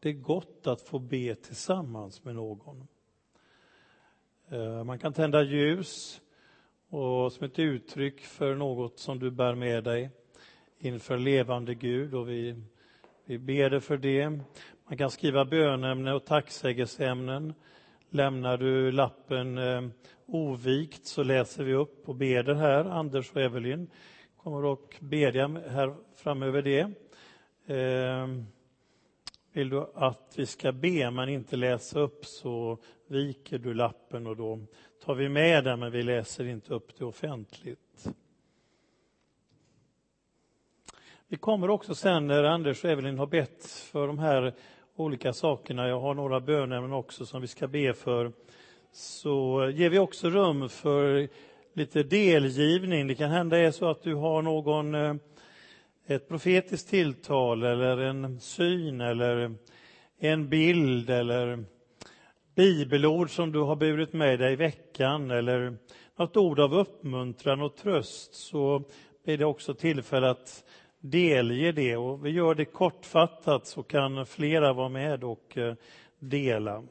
Det 0.00 0.08
är 0.08 0.12
gott 0.12 0.66
att 0.66 0.80
få 0.80 0.98
be 0.98 1.34
tillsammans 1.34 2.24
med 2.24 2.34
någon. 2.34 2.86
Eh, 4.48 4.84
man 4.84 4.98
kan 4.98 5.12
tända 5.12 5.42
ljus 5.42 6.20
och 6.88 7.32
som 7.32 7.46
ett 7.46 7.58
uttryck 7.58 8.20
för 8.20 8.54
något 8.54 8.98
som 8.98 9.18
du 9.18 9.30
bär 9.30 9.54
med 9.54 9.84
dig 9.84 10.10
inför 10.84 11.18
levande 11.18 11.74
Gud 11.74 12.14
och 12.14 12.28
vi, 12.28 12.54
vi 13.24 13.38
ber 13.38 13.80
för 13.80 13.96
det. 13.96 14.28
Man 14.88 14.98
kan 14.98 15.10
skriva 15.10 15.44
bönämne 15.44 16.12
och 16.12 16.24
tacksägelseämnen. 16.24 17.54
Lämnar 18.10 18.56
du 18.56 18.92
lappen 18.92 19.58
eh, 19.58 19.82
ovikt 20.26 21.06
så 21.06 21.22
läser 21.22 21.64
vi 21.64 21.74
upp 21.74 22.08
och 22.08 22.14
ber 22.14 22.54
här. 22.54 22.84
Anders 22.84 23.32
och 23.32 23.40
Evelyn 23.40 23.90
kommer 24.36 24.72
att 24.72 25.00
bedja 25.00 25.48
här 25.48 25.94
framöver 26.16 26.62
det. 26.62 26.80
Eh, 27.74 28.28
vill 29.52 29.68
du 29.68 29.86
att 29.94 30.34
vi 30.36 30.46
ska 30.46 30.72
be 30.72 31.10
men 31.10 31.28
inte 31.28 31.56
läsa 31.56 32.00
upp 32.00 32.26
så 32.26 32.78
viker 33.06 33.58
du 33.58 33.74
lappen 33.74 34.26
och 34.26 34.36
då 34.36 34.60
tar 35.04 35.14
vi 35.14 35.28
med 35.28 35.64
den 35.64 35.80
men 35.80 35.92
vi 35.92 36.02
läser 36.02 36.44
inte 36.44 36.74
upp 36.74 36.98
det 36.98 37.04
offentligt. 37.04 37.83
Vi 41.34 41.38
kommer 41.38 41.70
också 41.70 41.94
sen 41.94 42.26
när 42.26 42.44
Anders 42.44 42.84
och 42.84 42.90
Evelyn 42.90 43.18
har 43.18 43.26
bett 43.26 43.66
för 43.66 44.06
de 44.06 44.18
här 44.18 44.54
olika 44.96 45.32
sakerna, 45.32 45.88
jag 45.88 46.00
har 46.00 46.14
några 46.14 46.40
bönämnen 46.40 46.92
också 46.92 47.26
som 47.26 47.40
vi 47.40 47.46
ska 47.46 47.68
be 47.68 47.94
för, 47.94 48.32
så 48.92 49.70
ger 49.74 49.90
vi 49.90 49.98
också 49.98 50.30
rum 50.30 50.68
för 50.68 51.28
lite 51.72 52.02
delgivning. 52.02 53.06
Det 53.06 53.14
kan 53.14 53.30
hända 53.30 53.58
är 53.58 53.70
så 53.70 53.90
att 53.90 54.02
du 54.02 54.14
har 54.14 54.42
någon, 54.42 54.94
eh, 54.94 55.14
ett 56.06 56.28
profetiskt 56.28 56.88
tilltal 56.88 57.62
eller 57.62 57.96
en 57.98 58.40
syn 58.40 59.00
eller 59.00 59.54
en 60.18 60.48
bild 60.48 61.10
eller 61.10 61.64
bibelord 62.54 63.30
som 63.30 63.52
du 63.52 63.60
har 63.60 63.76
burit 63.76 64.12
med 64.12 64.38
dig 64.38 64.52
i 64.52 64.56
veckan 64.56 65.30
eller 65.30 65.76
något 66.16 66.36
ord 66.36 66.60
av 66.60 66.74
uppmuntran 66.74 67.62
och 67.62 67.76
tröst 67.76 68.34
så 68.34 68.84
blir 69.24 69.38
det 69.38 69.44
också 69.44 69.74
tillfälle 69.74 70.30
att 70.30 70.64
delge 71.10 71.72
det 71.72 71.96
och 71.96 72.26
vi 72.26 72.30
gör 72.30 72.54
det 72.54 72.64
kortfattat 72.64 73.66
så 73.66 73.82
kan 73.82 74.26
flera 74.26 74.72
vara 74.72 74.88
med 74.88 75.24
och 75.24 75.58
eh, 75.58 75.74
dela. 76.18 76.82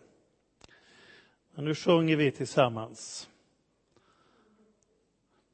Men 1.56 1.66
nu 1.66 1.76
sjunger 1.76 2.16
vi 2.16 2.32
tillsammans. 2.32 3.30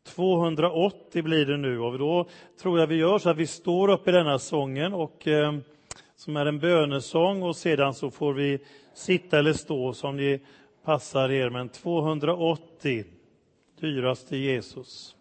280 0.03 1.23
blir 1.23 1.45
det 1.45 1.57
nu 1.57 1.79
och 1.79 1.99
då 1.99 2.25
tror 2.61 2.79
jag 2.79 2.87
vi 2.87 2.95
gör 2.95 3.19
så 3.19 3.29
att 3.29 3.37
vi 3.37 3.47
står 3.47 3.87
upp 3.87 4.07
i 4.07 4.11
denna 4.11 4.39
sången 4.39 4.93
och 4.93 5.27
eh, 5.27 5.57
som 6.15 6.37
är 6.37 6.45
en 6.45 6.59
bönesång 6.59 7.43
och 7.43 7.55
sedan 7.55 7.93
så 7.93 8.11
får 8.11 8.33
vi 8.33 8.59
sitta 8.93 9.39
eller 9.39 9.53
stå 9.53 9.93
som 9.93 10.17
ni 10.17 10.39
passar 10.83 11.31
er. 11.31 11.49
Men 11.49 11.69
280, 11.69 13.05
dyraste 13.79 14.37
Jesus. 14.37 15.15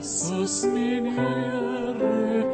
Jesus 0.00 0.64
min 0.64 1.04
Herre, 1.12 2.44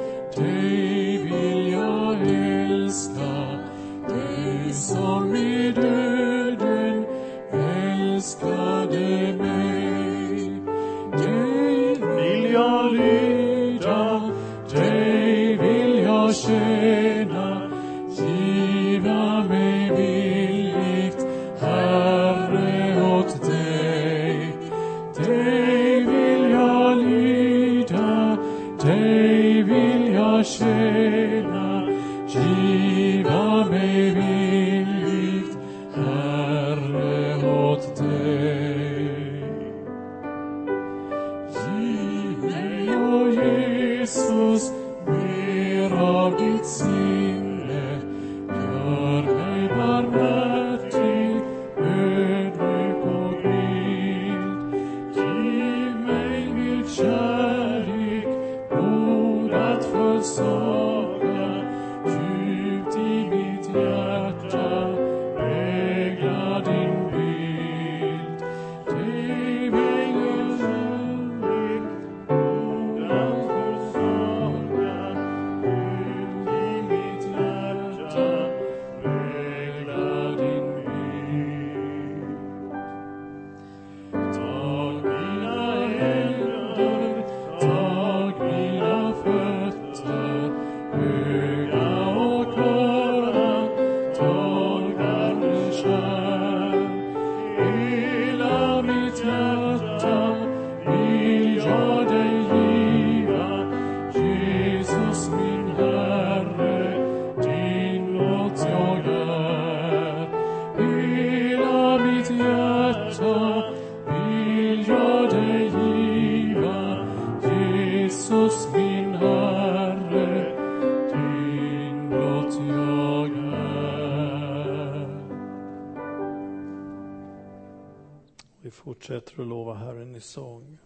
i 130.17 130.21
sång. 130.21 130.79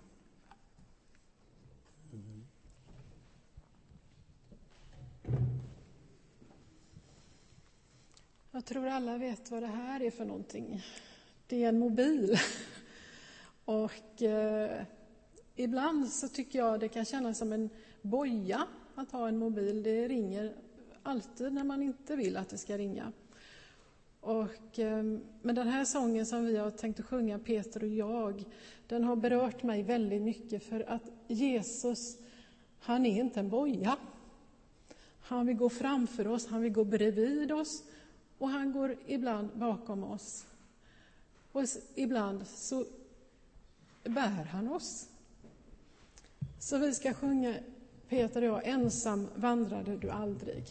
Jag 8.51 8.64
tror 8.64 8.87
alla 8.87 9.19
vet 9.19 9.51
vad 9.51 9.62
det 9.62 9.66
här 9.66 10.03
är 10.03 10.11
för 10.11 10.25
någonting. 10.25 10.83
Det 11.47 11.64
är 11.64 11.69
en 11.69 11.79
mobil. 11.79 12.37
Och 13.64 14.23
eh, 14.23 14.83
ibland 15.57 16.09
så 16.09 16.29
tycker 16.29 16.59
jag 16.59 16.81
det 16.81 16.88
kan 16.88 17.05
kännas 17.05 17.38
som 17.38 17.53
en 17.53 17.71
boja 18.03 18.66
att 18.95 19.12
ha 19.12 19.29
en 19.29 19.38
mobil. 19.38 19.83
Det 19.83 20.09
ringer 20.09 20.55
alltid 21.03 21.53
när 21.53 21.64
man 21.64 21.83
inte 21.83 22.16
vill 22.16 22.37
att 22.37 22.49
det 22.49 22.59
ska 22.59 22.79
ringa. 22.79 23.12
Och, 24.21 24.79
ehm, 24.79 25.21
men 25.43 25.55
den 25.55 25.69
här 25.69 25.85
sången 25.85 26.27
som 26.27 26.45
vi 26.45 26.57
har 26.57 26.71
tänkt 26.71 27.01
att 27.01 27.07
sjunga, 27.07 27.39
Peter 27.39 27.83
och 27.83 27.89
jag, 27.89 28.45
den 28.87 29.05
har 29.05 29.17
berört 29.17 29.63
mig 29.63 29.83
väldigt 29.83 30.23
mycket 30.23 30.65
för 30.65 30.91
att 30.91 31.03
Jesus, 31.29 32.17
han 32.81 33.07
är 33.07 33.21
inte 33.21 33.41
en 33.41 33.49
boja. 33.49 33.97
Han 35.21 35.47
vill 35.47 35.57
gå 35.57 35.69
framför 35.69 36.27
oss, 36.27 36.47
han 36.47 36.63
vill 36.63 36.73
gå 36.73 36.85
bredvid 36.85 37.53
oss 37.53 37.83
och 38.39 38.49
han 38.49 38.73
går 38.73 38.97
ibland 39.07 39.49
bakom 39.55 40.05
oss. 40.05 40.47
Och 41.53 41.65
ibland 41.95 42.47
så 42.47 42.85
bär 44.05 44.45
han 44.45 44.69
oss. 44.69 45.09
Så 46.59 46.79
vi 46.79 46.95
ska 46.95 47.15
sjunga 47.15 47.55
Peter 48.09 48.43
och 48.43 48.49
jag, 48.49 48.67
ensam 48.67 49.29
vandrade 49.35 49.97
du 49.97 50.11
aldrig. 50.11 50.65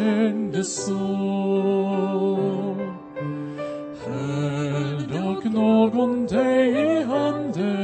Kändes 0.00 0.84
så. 0.86 0.98
Höll 4.04 5.08
dock 5.08 5.44
någon 5.44 6.26
dig 6.26 6.70
i 6.70 7.02
handen, 7.02 7.76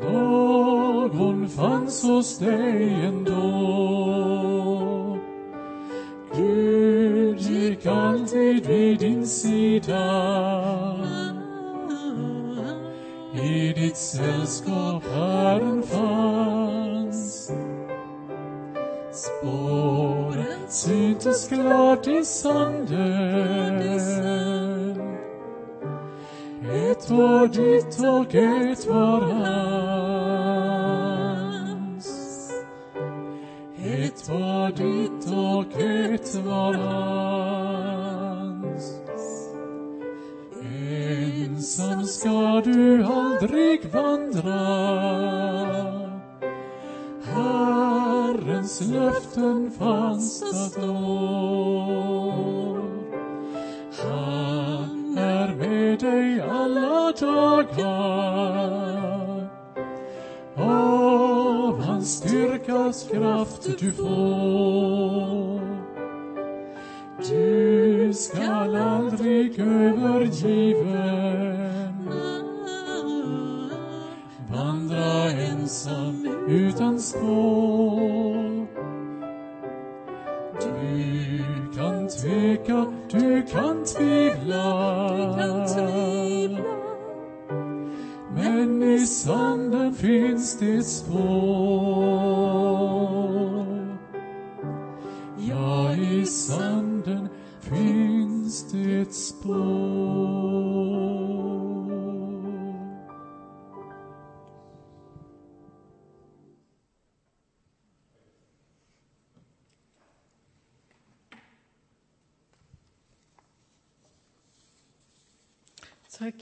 någon 0.00 1.48
fanns 1.48 2.02
hos 2.02 2.38
dig 2.38 2.94
ändå. 3.04 3.46
Gud 6.36 7.40
gick 7.40 7.86
alltid 7.86 8.66
vid 8.66 8.98
din 8.98 9.26
sida. 9.26 10.06
I 13.42 13.72
ditt 13.72 13.96
sällskap 13.96 15.04
Herren 15.14 15.82
fanns. 15.82 16.15
Syntes 21.46 21.48
klart 21.48 22.06
i 22.06 22.24
sanden. 22.24 23.80
Ett 26.72 27.10
var 27.10 27.46
ditt 27.46 27.98
och 27.98 28.34
ett 28.34 28.86
var 28.86 29.20
hans. 29.20 29.66
Ett 33.78 34.28
var 34.28 34.70
ditt 34.70 35.26
och 35.32 35.80
ett 35.80 36.34
var 36.34 36.74
hans. 36.74 37.96
Ensam 41.46 42.04
ska 42.04 42.60
du 42.64 43.04
aldrig 43.04 43.92
vandra. 43.92 44.96
Herrens 47.24 48.80
löften 48.80 49.65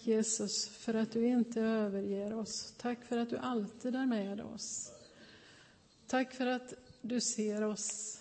Tack 0.05 0.09
Jesus 0.09 0.69
för 0.69 0.95
att 0.95 1.13
du 1.13 1.27
inte 1.27 1.61
överger 1.61 2.35
oss. 2.35 2.75
Tack 2.77 3.05
för 3.05 3.19
att 3.19 3.31
du 3.31 3.39
alltid 3.39 3.95
är 3.95 4.07
med 4.07 4.41
oss. 4.41 4.93
Tack 6.07 6.35
för 6.35 6.47
att 6.47 6.75
du 7.01 7.21
ser 7.21 7.63
oss 7.63 8.21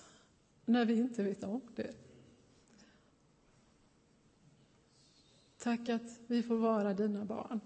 när 0.65 0.85
vi 0.85 0.93
inte 0.93 1.23
vet 1.23 1.43
om 1.43 1.61
det. 1.75 1.93
Tack 5.57 5.89
att 5.89 6.19
vi 6.27 6.43
får 6.43 6.57
vara 6.57 6.93
dina 6.93 7.25
barn. 7.25 7.59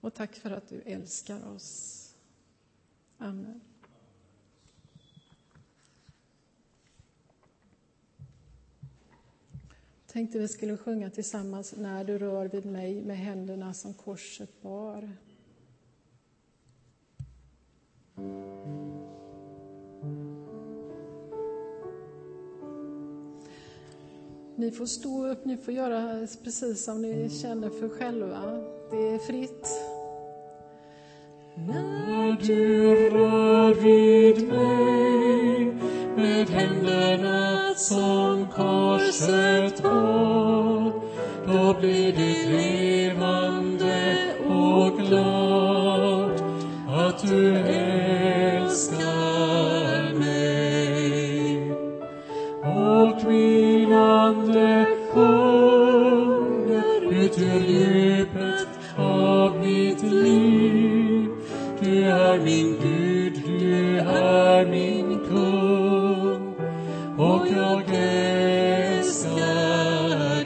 Och 0.00 0.14
tack 0.14 0.34
för 0.34 0.50
att 0.50 0.68
du 0.68 0.80
älskar 0.80 1.48
oss. 1.48 2.14
Amen. 3.18 3.60
Tänkte 10.12 10.38
vi 10.38 10.48
skulle 10.48 10.76
sjunga 10.76 11.10
tillsammans 11.10 11.74
När 11.76 12.04
du 12.04 12.18
rör 12.18 12.48
vid 12.48 12.66
mig 12.66 13.02
med 13.02 13.16
händerna 13.16 13.74
som 13.74 13.94
korset 13.94 14.62
bar. 14.62 15.10
Ni 24.56 24.70
får 24.70 24.86
stå 24.86 25.28
upp, 25.28 25.44
ni 25.44 25.56
får 25.56 25.74
göra 25.74 26.26
precis 26.44 26.84
som 26.84 27.02
ni 27.02 27.30
känner 27.30 27.70
för 27.70 27.88
själva. 27.88 28.40
Det 28.90 29.08
är 29.08 29.18
fritt. 29.18 29.68
När 31.56 32.46
du 32.46 33.10
rör 33.10 33.74
vid 33.74 34.48
mig 34.48 35.74
med 36.16 36.48
händerna 36.48 37.39
som 37.80 38.46
korset 38.56 39.82
bar, 39.82 40.92
då 41.46 41.80
blir 41.80 42.12
det 42.12 42.29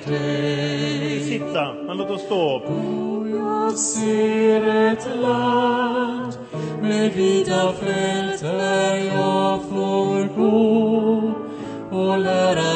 dig. 0.07 1.21
Sitta, 1.21 1.75
men 1.87 1.97
låt 1.97 2.11
oss 2.11 2.23
stå 2.23 2.57
upp. 2.57 2.65
Och 2.65 3.29
jag 3.29 3.73
ser 3.73 4.93
ett 4.93 5.09
land 5.23 6.33
med 6.83 7.13
vida 7.13 7.73
fält 7.73 8.41
där 8.41 8.97
jag 8.97 9.63
får 9.63 10.37
gå 10.37 11.33
och 11.91 12.19
lära 12.19 12.74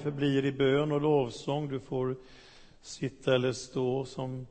förblir 0.00 0.44
i 0.44 0.52
bön 0.52 0.92
och 0.92 1.00
lovsång. 1.00 1.68
Du 1.68 1.80
får 1.80 2.16
sitta 2.80 3.34
eller 3.34 3.52
stå 3.52 4.04
som 4.04 4.46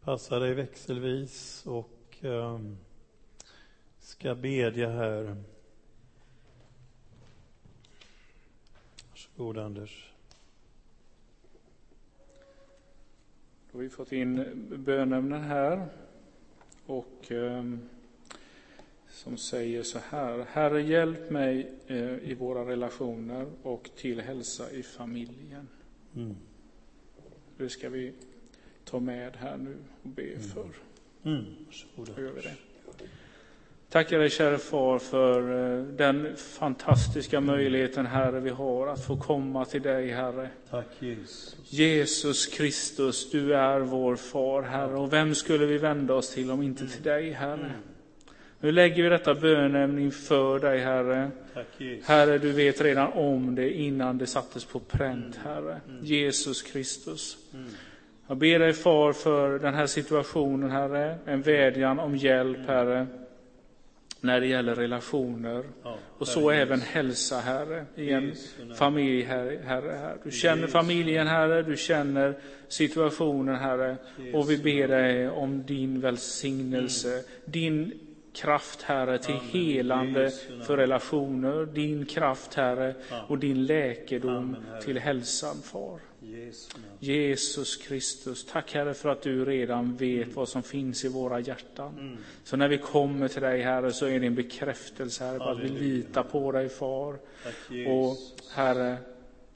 passar 0.00 0.40
dig 0.40 0.54
växelvis 0.54 1.66
och 1.66 2.24
eh, 2.24 2.60
ska 3.98 4.34
bedja 4.34 4.88
här. 4.88 5.36
Varsågod 9.10 9.58
Anders. 9.58 10.12
Då 13.72 13.78
har 13.78 13.82
vi 13.82 13.90
fått 13.90 14.12
in 14.12 14.44
bönämnen 14.86 15.42
här. 15.42 15.88
Och 16.86 17.32
eh, 17.32 17.64
som 19.16 19.36
säger 19.36 19.82
så 19.82 19.98
här. 20.10 20.46
Herre, 20.52 20.82
hjälp 20.82 21.30
mig 21.30 21.70
eh, 21.86 22.30
i 22.30 22.34
våra 22.38 22.70
relationer 22.70 23.46
och 23.62 23.90
till 23.96 24.20
hälsa 24.20 24.70
i 24.70 24.82
familjen. 24.82 25.68
Mm. 26.16 26.36
Det 27.56 27.68
ska 27.68 27.88
vi 27.88 28.12
ta 28.84 29.00
med 29.00 29.36
här 29.36 29.56
nu 29.56 29.76
och 30.02 30.08
be 30.08 30.38
för. 30.38 30.68
Mm. 31.22 31.44
Varsågod 31.66 32.16
Då 32.16 32.22
gör 32.22 32.32
vi 32.32 32.40
det. 32.40 32.54
Tackar 33.88 34.18
dig 34.18 34.30
kära 34.30 34.58
far 34.58 34.98
för 34.98 35.40
eh, 35.78 35.84
den 35.84 36.36
fantastiska 36.36 37.40
möjligheten 37.40 38.06
Herre 38.06 38.40
vi 38.40 38.50
har 38.50 38.86
att 38.86 39.04
få 39.04 39.16
komma 39.16 39.64
till 39.64 39.82
dig 39.82 40.10
Herre. 40.10 40.50
Tack 40.70 40.86
Jesus. 40.98 41.56
Jesus 41.72 42.46
Kristus, 42.46 43.30
du 43.30 43.54
är 43.54 43.80
vår 43.80 44.16
far 44.16 44.62
Herre 44.62 44.96
och 44.96 45.12
vem 45.12 45.34
skulle 45.34 45.66
vi 45.66 45.78
vända 45.78 46.14
oss 46.14 46.34
till 46.34 46.50
om 46.50 46.62
inte 46.62 46.88
till 46.88 47.02
dig 47.02 47.30
Herre? 47.30 47.72
Nu 48.60 48.72
lägger 48.72 49.02
vi 49.02 49.08
detta 49.08 49.34
bönämne 49.34 50.02
inför 50.02 50.58
dig 50.58 50.78
Herre. 50.78 51.30
Tack 51.54 51.66
Jesus. 51.78 52.08
Herre, 52.08 52.38
du 52.38 52.52
vet 52.52 52.80
redan 52.80 53.12
om 53.12 53.54
det 53.54 53.70
innan 53.70 54.18
det 54.18 54.26
sattes 54.26 54.64
på 54.64 54.80
pränt 54.80 55.36
Herre. 55.44 55.80
Jesus 56.02 56.62
Kristus. 56.62 57.38
Jag 58.28 58.36
ber 58.36 58.58
dig 58.58 58.72
far 58.72 59.12
för 59.12 59.58
den 59.58 59.74
här 59.74 59.86
situationen 59.86 60.70
Herre, 60.70 61.18
en 61.24 61.42
vädjan 61.42 61.98
om 61.98 62.16
hjälp 62.16 62.66
Herre 62.66 63.06
när 64.20 64.40
det 64.40 64.46
gäller 64.46 64.74
relationer 64.74 65.64
Ja, 65.82 65.98
och 66.18 66.28
så 66.28 66.50
Herre 66.50 66.62
även 66.62 66.78
Jesus. 66.78 66.92
hälsa 66.94 67.38
Herre 67.40 67.84
i 67.96 68.10
en 68.10 68.32
familj 68.76 69.22
Herre. 69.22 69.58
herre. 69.64 70.18
Du 70.24 70.30
känner 70.30 70.66
familjen 70.66 71.26
Herre, 71.26 71.62
du 71.62 71.76
känner 71.76 72.34
situationen 72.68 73.56
Herre 73.56 73.96
och 74.34 74.50
vi 74.50 74.58
ber 74.58 74.88
dig 74.88 75.28
om 75.28 75.62
din 75.66 76.00
välsignelse, 76.00 77.22
din 77.44 77.92
kraft 78.36 78.82
Herre 78.82 79.18
till 79.18 79.34
Amen. 79.34 79.48
helande 79.50 80.30
för 80.66 80.76
relationer, 80.76 81.66
din 81.66 82.06
kraft 82.06 82.54
Herre 82.54 82.94
och 83.28 83.38
din 83.38 83.66
läkedom 83.66 84.36
Amen, 84.36 84.82
till 84.82 84.98
hälsan 84.98 85.56
Far. 85.62 86.00
Jesus 86.98 87.76
Kristus, 87.76 88.46
tack 88.46 88.74
Herre 88.74 88.94
för 88.94 89.08
att 89.08 89.22
du 89.22 89.44
redan 89.44 89.96
vet 89.96 90.34
vad 90.34 90.48
som 90.48 90.62
finns 90.62 91.04
i 91.04 91.08
våra 91.08 91.40
hjärtan. 91.40 92.18
Så 92.44 92.56
när 92.56 92.68
vi 92.68 92.78
kommer 92.78 93.28
till 93.28 93.42
dig 93.42 93.62
Herre 93.62 93.92
så 93.92 94.06
är 94.06 94.20
det 94.20 94.26
en 94.26 94.34
bekräftelse 94.34 95.24
Herre 95.24 95.38
på 95.38 95.44
att 95.44 95.60
vi 95.60 95.68
litar 95.68 96.22
på 96.22 96.52
dig 96.52 96.68
Far. 96.68 97.18
Tack 97.44 97.54
Och. 97.88 98.16
Herre, 98.54 98.96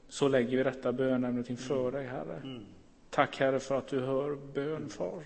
så 0.09 0.27
lägger 0.27 0.57
vi 0.57 0.63
detta 0.63 0.91
bönämnet 0.91 1.49
inför 1.49 1.91
dig 1.91 2.07
Herre. 2.07 2.41
Mm. 2.43 2.65
Tack 3.09 3.39
Herre 3.39 3.59
för 3.59 3.77
att 3.77 3.87
du 3.87 3.99
hör 3.99 4.35
bön 4.53 4.89
Far. 4.89 5.23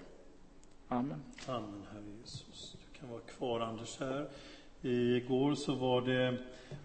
Amen. 0.88 1.24
Amen, 1.48 1.84
Kan 3.06 3.12
vara 3.12 3.22
kvar, 3.38 3.60
Anders, 3.60 4.00
här. 4.00 4.28
Igår 4.82 5.56
så 5.56 5.76
var 5.76 6.02
det 6.02 6.38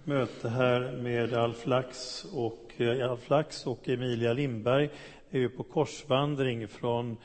möte 0.05 0.49
här 0.49 0.93
med 0.93 1.35
Alf 1.35 1.67
Lax 1.67 2.25
och, 2.25 2.73
eh, 2.77 3.11
Alf 3.11 3.31
Lax 3.31 3.67
och 3.67 3.89
Emilia 3.89 4.33
Lindberg 4.33 4.91
är 5.31 5.39
ju 5.39 5.49
på 5.49 5.63
korsvandring 5.63 6.69
från 6.69 7.17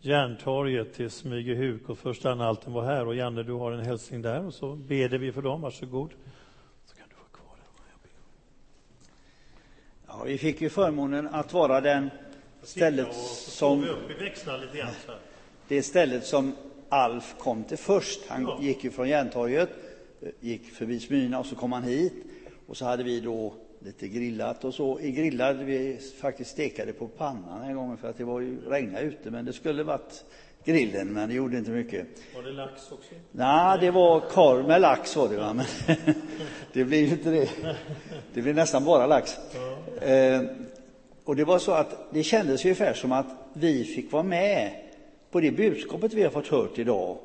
Järntorget 0.00 0.94
till 0.94 1.10
Smygehuk 1.10 1.88
och 1.88 1.98
första 1.98 2.32
anhalten 2.32 2.72
var 2.72 2.84
här 2.84 3.06
och 3.06 3.14
Janne 3.14 3.42
du 3.42 3.52
har 3.52 3.72
en 3.72 3.84
hälsning 3.84 4.22
där 4.22 4.46
och 4.46 4.54
så 4.54 4.74
beder 4.74 5.18
vi 5.18 5.32
för 5.32 5.42
dem, 5.42 5.60
varsågod. 5.60 6.10
Så 6.84 6.96
kan 6.96 7.08
du 7.08 7.14
vara 7.14 7.28
kvar 7.32 7.56
där. 7.56 8.10
Ja, 10.06 10.24
vi 10.24 10.38
fick 10.38 10.60
ju 10.60 10.70
förmånen 10.70 11.28
att 11.28 11.52
vara 11.52 11.80
den 11.80 12.10
stället 12.62 13.14
som, 13.14 13.82
vi 13.82 13.88
upp, 13.88 14.10
vi 14.10 14.24
växlar 14.24 14.58
lite 14.58 14.76
grann 14.76 14.94
det 15.68 15.82
stället 15.82 16.26
som 16.26 16.54
Alf 16.88 17.34
kom 17.38 17.64
till 17.64 17.76
först. 17.78 18.20
Han 18.28 18.42
Ja. 18.42 18.58
gick 18.62 18.84
ju 18.84 18.90
från 18.90 19.08
Järntorget, 19.08 19.68
eh, 20.22 20.28
gick 20.40 20.70
förbi 20.72 21.00
Smyrna 21.00 21.38
och 21.38 21.46
så 21.46 21.54
kom 21.56 21.72
han 21.72 21.82
hit. 21.82 22.12
Och 22.66 22.76
så 22.76 22.84
hade 22.84 23.02
vi 23.02 23.20
då 23.20 23.54
lite 23.80 24.08
grillat 24.08 24.64
och 24.64 24.74
så. 24.74 25.00
I 25.00 25.10
grillade 25.10 25.64
vi 25.64 25.98
faktiskt 26.20 26.50
stekade 26.50 26.92
på 26.92 27.08
pannan 27.08 27.62
en 27.62 27.76
gång 27.76 27.96
för 27.96 28.10
att 28.10 28.18
det 28.18 28.24
var 28.24 28.40
ju 28.40 28.58
regna 28.68 29.00
ute, 29.00 29.30
men 29.30 29.44
det 29.44 29.52
skulle 29.52 29.82
varit 29.82 30.24
grillen, 30.64 31.08
men 31.12 31.28
det 31.28 31.34
gjorde 31.34 31.58
inte 31.58 31.70
mycket. 31.70 32.06
Var 32.34 32.42
det 32.42 32.52
lax 32.52 32.92
också? 32.92 33.14
Nej, 33.32 33.78
det 33.80 33.90
var 33.90 34.20
korv 34.20 34.66
med 34.68 34.80
lax 34.80 35.16
var 35.16 35.28
det, 35.28 35.36
va? 35.36 35.52
men 35.54 35.66
det 36.72 36.84
blir 36.84 36.98
ju 36.98 37.08
inte 37.08 37.30
det. 37.30 37.48
Det 38.34 38.42
blir 38.42 38.54
nästan 38.54 38.84
bara 38.84 39.06
lax. 39.06 39.36
Eh, 40.00 40.42
och 41.24 41.36
det 41.36 41.44
var 41.44 41.58
så 41.58 41.72
att 41.72 42.06
det 42.12 42.22
kändes 42.22 42.64
ungefär 42.64 42.94
som 42.94 43.12
att 43.12 43.26
vi 43.52 43.84
fick 43.84 44.12
vara 44.12 44.22
med 44.22 44.70
på 45.36 45.40
det 45.40 45.50
budskapet 45.50 46.14
vi 46.14 46.22
har 46.22 46.30
fått 46.30 46.48
hört 46.48 46.78
idag 46.78 47.16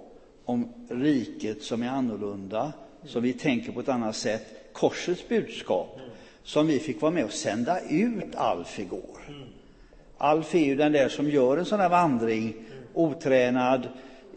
om 0.45 0.69
riket 0.89 1.63
som 1.63 1.83
är 1.83 1.87
annorlunda, 1.87 2.73
som 3.05 3.23
vi 3.23 3.33
tänker 3.33 3.71
på 3.71 3.79
ett 3.79 3.89
annat 3.89 4.15
sätt, 4.15 4.45
korsets 4.73 5.27
budskap, 5.27 5.99
som 6.43 6.67
vi 6.67 6.79
fick 6.79 7.01
vara 7.01 7.11
med 7.11 7.25
och 7.25 7.31
sända 7.31 7.79
ut 7.89 8.35
Alf 8.35 8.79
igår. 8.79 9.19
Alf 10.17 10.55
är 10.55 10.65
ju 10.65 10.75
den 10.75 10.91
där 10.91 11.09
som 11.09 11.29
gör 11.29 11.57
en 11.57 11.65
sån 11.65 11.79
här 11.79 11.89
vandring, 11.89 12.53
otränad, 12.93 13.87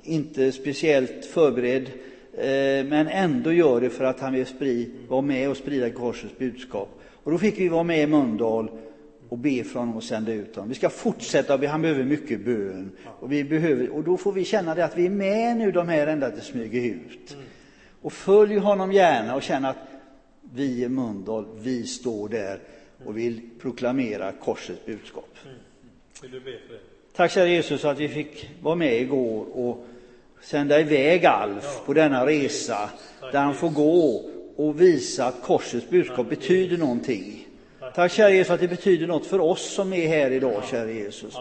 inte 0.02 0.52
speciellt 0.52 1.24
förberedd, 1.24 1.86
eh, 2.32 2.86
men 2.86 3.08
ändå 3.08 3.52
gör 3.52 3.80
det 3.80 3.90
för 3.90 4.04
att 4.04 4.20
han 4.20 4.32
vill 4.32 4.46
spri, 4.46 4.90
vara 5.08 5.22
med 5.22 5.50
och 5.50 5.56
sprida 5.56 5.90
korsets 5.90 6.38
budskap. 6.38 6.88
Och 7.24 7.30
då 7.30 7.38
fick 7.38 7.58
vi 7.58 7.68
vara 7.68 7.82
med 7.82 8.02
i 8.02 8.06
Mölndal 8.06 8.70
och 9.34 9.40
be 9.40 9.64
för 9.64 9.78
honom 9.78 9.96
och 9.96 10.04
sända 10.04 10.32
ut 10.32 10.56
honom. 10.56 10.68
Vi 10.68 10.74
ska 10.74 10.90
fortsätta 10.90 11.58
be, 11.58 11.68
han 11.68 11.82
behöver 11.82 12.04
mycket 12.04 12.40
bön. 12.40 12.92
Och, 13.20 13.32
vi 13.32 13.44
behöver, 13.44 13.88
och 13.88 14.04
då 14.04 14.16
får 14.16 14.32
vi 14.32 14.44
känna 14.44 14.74
det 14.74 14.84
att 14.84 14.96
vi 14.96 15.06
är 15.06 15.10
med 15.10 15.56
nu 15.56 15.72
de 15.72 15.88
här 15.88 16.06
ända 16.06 16.30
till 16.30 16.42
Smygehult. 16.42 17.36
Och 18.02 18.12
följ 18.12 18.56
honom 18.56 18.92
gärna 18.92 19.34
och 19.34 19.42
känn 19.42 19.64
att 19.64 19.76
vi 20.52 20.82
i 20.82 20.88
Mölndal, 20.88 21.46
vi 21.58 21.86
står 21.86 22.28
där 22.28 22.58
och 23.04 23.18
vill 23.18 23.40
proklamera 23.60 24.32
korsets 24.32 24.86
budskap. 24.86 25.36
Vill 26.22 26.30
du 26.30 26.40
be 26.40 26.44
för 26.44 26.74
det? 26.74 26.80
Tack 27.16 27.30
kära 27.30 27.46
Jesus 27.46 27.84
att 27.84 27.98
vi 27.98 28.08
fick 28.08 28.50
vara 28.62 28.74
med 28.74 29.00
igår 29.00 29.46
och 29.52 29.86
sända 30.42 30.80
iväg 30.80 31.26
Alf 31.26 31.80
på 31.86 31.92
denna 31.92 32.26
resa 32.26 32.90
där 33.32 33.40
han 33.40 33.54
får 33.54 33.70
gå 33.70 34.30
och 34.56 34.80
visa 34.80 35.26
att 35.26 35.42
korsets 35.42 35.90
budskap 35.90 36.28
betyder 36.28 36.76
någonting. 36.76 37.43
Tack 37.94 38.12
kära 38.12 38.30
Jesus 38.30 38.50
att 38.50 38.60
det 38.60 38.68
betyder 38.68 39.06
något 39.06 39.26
för 39.26 39.40
oss 39.40 39.74
som 39.74 39.92
är 39.92 40.08
här 40.08 40.30
idag, 40.30 40.62
kära 40.70 40.90
Jesus. 40.90 41.36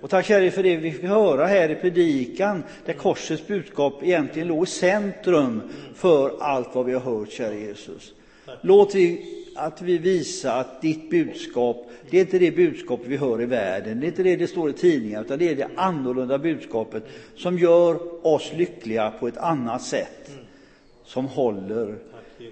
Och 0.00 0.10
tack 0.10 0.26
kära 0.26 0.50
för 0.50 0.62
det 0.62 0.76
vi 0.76 0.92
fick 0.92 1.02
höra 1.02 1.46
här 1.46 1.68
i 1.68 1.74
predikan, 1.74 2.64
där 2.84 2.92
korsets 2.92 3.46
budskap 3.46 4.02
egentligen 4.02 4.48
låg 4.48 4.64
i 4.64 4.70
centrum 4.70 5.62
för 5.94 6.32
allt 6.40 6.74
vad 6.74 6.86
vi 6.86 6.92
har 6.92 7.00
hört, 7.00 7.30
kära 7.30 7.54
Jesus. 7.54 8.12
Låt 8.60 8.94
vi 8.94 9.34
att 9.56 9.82
vi 9.82 9.98
visar 9.98 10.60
att 10.60 10.82
ditt 10.82 11.10
budskap, 11.10 11.90
det 12.10 12.16
är 12.16 12.20
inte 12.20 12.38
det 12.38 12.50
budskap 12.50 13.00
vi 13.04 13.16
hör 13.16 13.42
i 13.42 13.46
världen, 13.46 14.00
det 14.00 14.06
är 14.06 14.08
inte 14.08 14.22
det 14.22 14.36
det 14.36 14.46
står 14.46 14.70
i 14.70 14.72
tidningar, 14.72 15.20
utan 15.20 15.38
det 15.38 15.48
är 15.48 15.56
det 15.56 15.68
annorlunda 15.76 16.38
budskapet 16.38 17.02
som 17.36 17.58
gör 17.58 18.26
oss 18.26 18.52
lyckliga 18.56 19.10
på 19.10 19.28
ett 19.28 19.36
annat 19.36 19.82
sätt, 19.82 20.30
som 21.04 21.26
håller. 21.26 21.94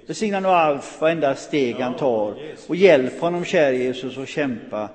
Välsigna 0.06 0.40
nu 0.40 0.48
Alf 0.48 1.00
varenda 1.00 1.34
steg 1.34 1.76
han 1.76 1.96
tar 1.96 2.54
och 2.68 2.76
hjälp 2.76 3.20
honom, 3.20 3.44
kära 3.44 3.72
Jesus, 3.72 4.18
att 4.18 4.28
kämpa 4.28 4.88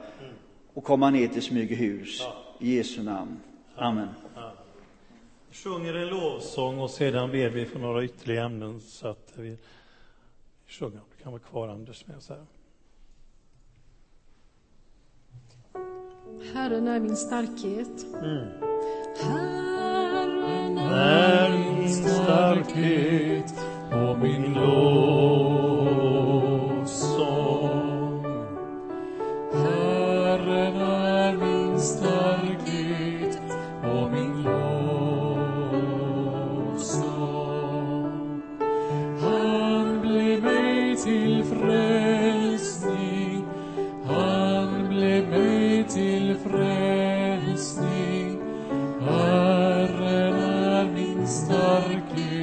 och 0.73 0.83
komma 0.83 1.09
ner 1.09 1.27
till 1.27 1.41
Smygehus. 1.41 2.27
I 2.59 2.75
Jesu 2.75 3.03
namn. 3.03 3.39
Amen. 3.75 4.07
Vi 5.49 5.55
sjunger 5.55 5.93
en 5.93 6.07
lovsång 6.07 6.79
och 6.79 6.89
sedan 6.89 7.31
ber 7.31 7.49
vi 7.49 7.65
för 7.65 7.79
några 7.79 8.03
ytterligare 8.03 8.45
ämnen 8.45 8.81
så 8.81 9.07
att 9.07 9.33
vi 9.35 9.57
sjunger. 10.67 10.99
Du 11.17 11.23
kan 11.23 11.31
vara 11.31 11.41
kvar 11.41 11.67
Anders 11.67 12.07
med 12.07 12.17
oss 12.17 12.29
här. 12.29 12.45
Herren 16.53 16.87
är 16.87 16.99
min 16.99 17.17
starkhet. 17.17 18.05
Herren 19.21 20.77
är 20.77 21.49
min 21.49 21.89
starkhet 21.89 23.70
och 23.91 24.17
min 24.19 24.53
lovsång. 24.53 25.81
Herren 29.53 30.75
är 30.75 31.33
min 31.33 31.79
starkhet 31.79 33.41
och 33.83 34.11
min 34.11 34.43
lovsång. 34.43 34.81
Han 39.21 40.01
blev 40.01 40.43
mig 40.43 40.95
till 40.95 41.43
frälsning. 41.43 42.65
Han 44.05 44.87
blev 44.89 45.29
mig 45.29 45.83
till 45.83 46.37
frälsning. 46.37 47.91
Herren 48.99 50.33
är 50.33 50.91
min 50.93 51.27
starkhet 51.27 52.40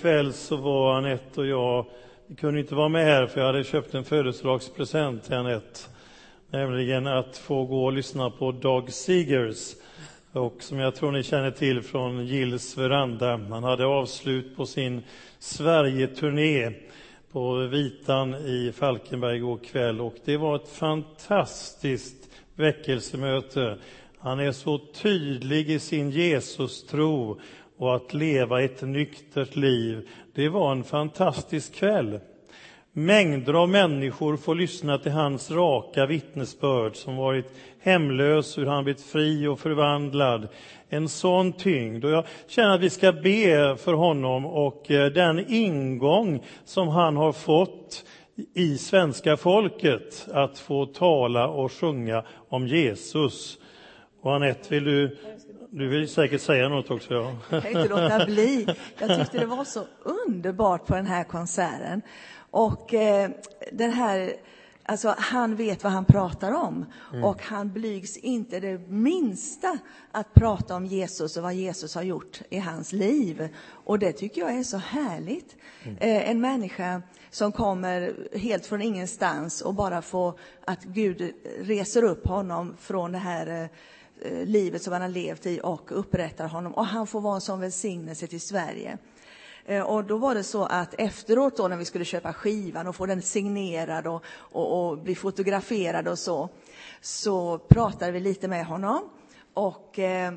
kväll 0.00 0.32
så 0.32 0.56
var 0.56 0.94
Anette 0.94 1.40
och 1.40 1.46
jag, 1.46 1.86
vi 2.26 2.34
kunde 2.34 2.60
inte 2.60 2.74
vara 2.74 2.88
med 2.88 3.04
här 3.04 3.26
för 3.26 3.40
jag 3.40 3.46
hade 3.46 3.64
köpt 3.64 3.94
en 3.94 4.04
födelsedagspresent 4.04 5.24
till 5.24 5.34
Anette. 5.34 5.80
Nämligen 6.50 7.06
att 7.06 7.36
få 7.36 7.64
gå 7.64 7.84
och 7.84 7.92
lyssna 7.92 8.30
på 8.30 8.52
Dog 8.52 8.92
Seegers. 8.92 9.74
Och 10.32 10.56
som 10.60 10.78
jag 10.78 10.94
tror 10.94 11.12
ni 11.12 11.22
känner 11.22 11.50
till 11.50 11.82
från 11.82 12.26
Gills 12.26 12.78
veranda. 12.78 13.36
Han 13.36 13.64
hade 13.64 13.86
avslut 13.86 14.56
på 14.56 14.66
sin 14.66 15.02
Sverige-turné 15.38 16.72
på 17.32 17.54
Vitan 17.54 18.34
i 18.34 18.72
Falkenberg 18.74 19.36
igår 19.36 19.58
kväll. 19.58 20.00
Och 20.00 20.14
det 20.24 20.36
var 20.36 20.56
ett 20.56 20.68
fantastiskt 20.68 22.28
väckelsemöte. 22.54 23.78
Han 24.18 24.40
är 24.40 24.52
så 24.52 24.78
tydlig 24.78 25.70
i 25.70 25.78
sin 25.78 26.10
Jesus-tro 26.10 27.40
och 27.80 27.96
att 27.96 28.14
leva 28.14 28.62
ett 28.62 28.82
nyktert 28.82 29.56
liv. 29.56 30.08
Det 30.34 30.48
var 30.48 30.72
en 30.72 30.84
fantastisk 30.84 31.74
kväll. 31.74 32.20
Mängder 32.92 33.54
av 33.54 33.68
människor 33.68 34.36
får 34.36 34.54
lyssna 34.54 34.98
till 34.98 35.12
hans 35.12 35.50
raka 35.50 36.06
vittnesbörd 36.06 36.96
som 36.96 37.16
varit 37.16 37.52
hemlös, 37.82 38.58
hur 38.58 38.66
han 38.66 38.84
blivit 38.84 39.02
fri 39.02 39.46
och 39.46 39.60
förvandlad. 39.60 40.48
En 40.88 41.08
sån 41.08 41.52
tyngd. 41.52 42.04
Och 42.04 42.10
jag 42.10 42.24
känner 42.48 42.74
att 42.74 42.80
vi 42.80 42.90
ska 42.90 43.12
be 43.12 43.76
för 43.76 43.92
honom 43.92 44.46
och 44.46 44.90
eh, 44.90 45.12
den 45.12 45.44
ingång 45.48 46.44
som 46.64 46.88
han 46.88 47.16
har 47.16 47.32
fått 47.32 48.04
i 48.54 48.78
svenska 48.78 49.36
folket 49.36 50.28
att 50.32 50.58
få 50.58 50.86
tala 50.86 51.48
och 51.48 51.72
sjunga 51.72 52.24
om 52.48 52.66
Jesus. 52.66 53.58
Och 54.22 54.34
Anette, 54.34 54.74
vill 54.74 54.84
du, 54.84 55.16
du 55.70 55.88
vill 55.88 56.08
säkert 56.08 56.40
säga 56.40 56.68
något 56.68 56.90
också? 56.90 57.14
Ja. 57.14 57.36
Jag 57.50 57.62
kan 57.62 57.72
inte 57.72 57.88
låta 57.88 58.26
bli. 58.26 58.66
Jag 58.98 59.18
tyckte 59.18 59.38
det 59.38 59.46
var 59.46 59.64
så 59.64 59.84
underbart 60.02 60.86
på 60.86 60.94
den 60.94 61.06
här 61.06 61.24
konserten. 61.24 62.02
Och 62.50 62.94
eh, 62.94 63.30
den 63.72 63.92
här, 63.92 64.32
alltså 64.84 65.14
han 65.18 65.56
vet 65.56 65.84
vad 65.84 65.92
han 65.92 66.04
pratar 66.04 66.52
om. 66.52 66.86
Och 67.22 67.42
han 67.42 67.72
blygs 67.72 68.16
inte 68.16 68.60
det 68.60 68.78
minsta 68.88 69.78
att 70.12 70.34
prata 70.34 70.76
om 70.76 70.86
Jesus 70.86 71.36
och 71.36 71.42
vad 71.42 71.54
Jesus 71.54 71.94
har 71.94 72.02
gjort 72.02 72.40
i 72.50 72.58
hans 72.58 72.92
liv. 72.92 73.48
Och 73.84 73.98
det 73.98 74.12
tycker 74.12 74.40
jag 74.40 74.54
är 74.54 74.62
så 74.62 74.76
härligt. 74.76 75.56
Eh, 75.84 76.30
en 76.30 76.40
människa 76.40 77.02
som 77.30 77.52
kommer 77.52 78.14
helt 78.38 78.66
från 78.66 78.82
ingenstans 78.82 79.60
och 79.60 79.74
bara 79.74 80.02
får 80.02 80.34
att 80.64 80.84
Gud 80.84 81.32
reser 81.60 82.04
upp 82.04 82.26
honom 82.26 82.76
från 82.80 83.12
det 83.12 83.18
här 83.18 83.62
eh, 83.62 83.68
Eh, 84.22 84.46
livet 84.46 84.82
som 84.82 84.92
han 84.92 85.02
har 85.02 85.08
levt 85.08 85.46
i 85.46 85.60
och 85.62 85.98
upprättar 85.98 86.48
honom. 86.48 86.74
Och 86.74 86.86
han 86.86 87.06
får 87.06 87.20
vara 87.20 87.34
en 87.34 87.40
sån 87.40 87.60
välsignelse 87.60 88.26
till 88.26 88.40
Sverige. 88.40 88.98
Eh, 89.64 89.82
och 89.82 90.04
då 90.04 90.18
var 90.18 90.34
det 90.34 90.42
så 90.42 90.64
att 90.64 90.94
efteråt 90.94 91.56
då 91.56 91.68
när 91.68 91.76
vi 91.76 91.84
skulle 91.84 92.04
köpa 92.04 92.32
skivan 92.32 92.86
och 92.86 92.96
få 92.96 93.06
den 93.06 93.22
signerad 93.22 94.06
och, 94.06 94.24
och, 94.36 94.90
och 94.90 94.98
bli 94.98 95.14
fotograferad 95.14 96.08
och 96.08 96.18
så, 96.18 96.48
så 97.00 97.58
pratade 97.58 98.12
vi 98.12 98.20
lite 98.20 98.48
med 98.48 98.66
honom. 98.66 99.08
Och 99.54 99.98
eh, 99.98 100.32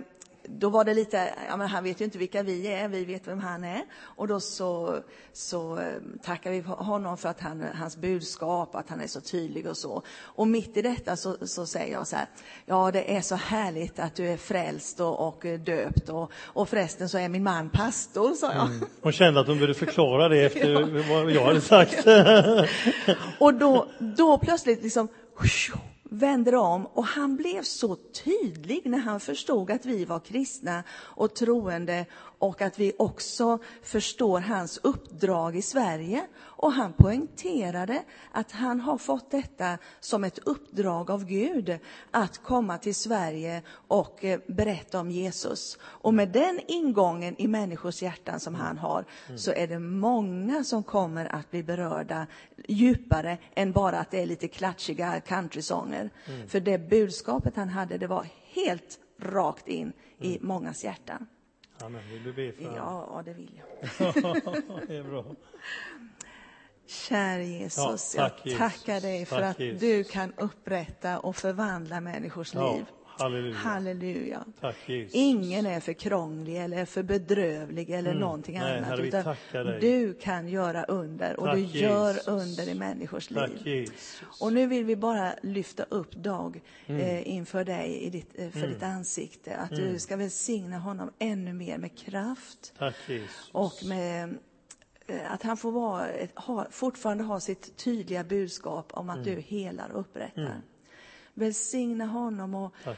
då 0.45 0.69
var 0.69 0.83
det 0.83 0.93
lite, 0.93 1.33
ja 1.49 1.57
men 1.57 1.67
han 1.67 1.83
vet 1.83 2.01
ju 2.01 2.05
inte 2.05 2.17
vilka 2.17 2.43
vi 2.43 2.67
är, 2.67 2.87
vi 2.87 3.05
vet 3.05 3.27
vem 3.27 3.39
han 3.39 3.63
är. 3.63 3.81
Och 4.01 4.27
då 4.27 4.39
så, 4.39 4.99
så 5.33 5.79
eh, 5.79 5.85
tackar 6.23 6.51
vi 6.51 6.59
honom 6.59 7.17
för 7.17 7.29
att 7.29 7.39
han, 7.39 7.63
hans 7.75 7.97
budskap, 7.97 8.75
att 8.75 8.89
han 8.89 9.01
är 9.01 9.07
så 9.07 9.21
tydlig 9.21 9.67
och 9.67 9.77
så. 9.77 10.03
Och 10.21 10.47
mitt 10.47 10.77
i 10.77 10.81
detta 10.81 11.15
så, 11.15 11.47
så 11.47 11.65
säger 11.65 11.93
jag 11.93 12.07
så 12.07 12.15
här, 12.15 12.25
ja 12.65 12.91
det 12.91 13.15
är 13.15 13.21
så 13.21 13.35
härligt 13.35 13.99
att 13.99 14.15
du 14.15 14.27
är 14.27 14.37
frälst 14.37 14.99
och, 14.99 15.27
och 15.27 15.45
döpt 15.59 16.09
och, 16.09 16.31
och 16.43 16.69
förresten 16.69 17.09
så 17.09 17.17
är 17.17 17.29
min 17.29 17.43
man 17.43 17.69
pastor, 17.69 18.33
sa 18.33 18.53
jag. 18.53 18.69
Hon 19.01 19.11
kände 19.11 19.39
att 19.39 19.47
hon 19.47 19.55
behövde 19.55 19.73
förklara 19.73 20.29
det 20.29 20.45
efter 20.45 21.09
vad 21.09 21.31
jag 21.31 21.45
hade 21.45 21.61
sagt. 21.61 22.07
Och 23.39 23.53
då, 23.53 23.87
då 23.99 24.37
plötsligt 24.37 24.83
liksom 24.83 25.07
vände 26.13 26.57
om 26.57 26.85
och 26.85 27.05
han 27.05 27.35
blev 27.35 27.61
så 27.61 27.95
tydlig 27.95 28.81
när 28.85 28.97
han 28.97 29.19
förstod 29.19 29.71
att 29.71 29.85
vi 29.85 30.05
var 30.05 30.19
kristna 30.19 30.83
och 30.91 31.33
troende 31.33 32.05
och 32.43 32.61
att 32.61 32.79
vi 32.79 32.93
också 32.97 33.59
förstår 33.81 34.39
hans 34.39 34.79
uppdrag 34.83 35.55
i 35.55 35.61
Sverige. 35.61 36.27
Och 36.39 36.71
han 36.71 36.93
poängterade 36.93 38.03
att 38.31 38.51
han 38.51 38.79
har 38.79 38.97
fått 38.97 39.31
detta 39.31 39.77
som 39.99 40.23
ett 40.23 40.39
uppdrag 40.39 41.11
av 41.11 41.25
Gud 41.25 41.79
att 42.11 42.43
komma 42.43 42.77
till 42.77 42.95
Sverige 42.95 43.61
och 43.87 44.25
eh, 44.25 44.39
berätta 44.47 44.99
om 44.99 45.11
Jesus. 45.11 45.77
Och 45.83 46.13
med 46.13 46.29
den 46.29 46.59
ingången 46.67 47.35
i 47.41 47.47
människors 47.47 48.01
hjärtan 48.01 48.39
som 48.39 48.55
han 48.55 48.77
har 48.77 49.05
så 49.35 49.51
är 49.51 49.67
det 49.67 49.79
många 49.79 50.63
som 50.63 50.83
kommer 50.83 51.35
att 51.35 51.51
bli 51.51 51.63
berörda 51.63 52.27
djupare 52.67 53.37
än 53.55 53.71
bara 53.71 53.99
att 53.99 54.11
det 54.11 54.21
är 54.21 54.25
lite 54.25 54.47
klatschiga 54.47 55.21
countrysånger. 55.21 56.09
För 56.47 56.59
det 56.59 56.77
budskapet 56.89 57.55
han 57.55 57.69
hade, 57.69 57.97
det 57.97 58.07
var 58.07 58.27
helt 58.53 58.99
rakt 59.19 59.67
in 59.67 59.93
i 60.19 60.39
mångas 60.41 60.83
hjärtan. 60.83 61.27
Amen. 61.85 62.01
Vill 62.11 62.23
du 62.23 62.33
be 62.33 62.51
för 62.51 62.63
honom? 62.63 62.77
Ja, 62.77 63.21
det 63.25 63.33
vill 63.33 63.51
jag. 63.59 64.13
det 64.87 64.95
är 64.95 65.03
bra. 65.03 65.25
Kära 66.85 67.43
Jesus, 67.43 68.15
Ja, 68.17 68.29
tack, 68.29 68.41
jag 68.43 68.57
tackar 68.57 69.01
dig 69.01 69.25
för 69.25 69.39
Tack, 69.39 69.51
att 69.51 69.59
Jesus. 69.59 69.81
du 69.81 70.03
kan 70.03 70.33
upprätta 70.37 71.19
och 71.19 71.35
förvandla 71.35 72.01
människors 72.01 72.53
Ja, 72.53 72.75
liv. 72.75 72.85
Halleluja. 73.17 73.55
Halleluja. 73.55 74.45
Tack. 74.61 74.75
Ingen 75.11 75.65
är 75.65 75.79
för 75.79 75.93
krånglig 75.93 76.57
eller 76.57 76.85
för 76.85 77.03
bedrövlig 77.03 77.89
eller 77.89 78.09
Mm. 78.09 78.21
någonting 78.21 78.59
Nej, 78.59 78.77
annat. 78.77 78.89
Herre, 78.89 79.07
utan 79.07 79.79
du 79.79 80.13
kan 80.13 80.47
göra 80.47 80.83
under 80.83 81.39
och 81.39 81.45
Tack, 81.45 81.55
du 81.55 81.61
gör 81.61 82.07
Jesus. 82.13 82.27
under 82.27 82.69
i 82.69 82.73
människors 82.75 83.27
Tack 83.27 83.49
liv. 83.49 83.77
Jesus. 83.89 84.21
Och 84.39 84.53
nu 84.53 84.67
vill 84.67 84.85
vi 84.85 84.95
bara 84.95 85.33
lyfta 85.41 85.83
upp 85.83 86.11
Dag 86.15 86.61
Mm. 86.85 87.01
eh, 87.01 87.27
inför 87.29 87.63
dig 87.63 88.03
i 88.03 88.09
ditt, 88.09 88.39
eh, 88.39 88.49
för 88.49 88.67
ditt 88.67 88.83
ansikte. 88.83 89.55
Att 89.55 89.71
Mm. 89.71 89.93
du 89.93 89.99
ska 89.99 90.15
välsigna 90.15 90.79
honom 90.79 91.11
ännu 91.19 91.53
mer 91.53 91.77
med 91.77 91.97
kraft 91.97 92.73
och 93.51 93.73
med 93.85 94.37
eh, 95.07 95.31
att 95.33 95.43
han 95.43 95.57
får 95.57 95.71
vara, 95.71 96.07
ha, 96.35 96.67
fortfarande 96.71 97.23
ha 97.23 97.39
sitt 97.39 97.77
tydliga 97.77 98.23
budskap 98.23 98.91
om 98.93 99.09
att 99.09 99.17
Mm. 99.27 99.35
du 99.35 99.41
helar 99.41 99.89
och 99.89 99.99
upprättar. 99.99 100.61
Välsigna 101.33 102.05
honom 102.05 102.55
och 102.55 102.73
Tack 102.83 102.97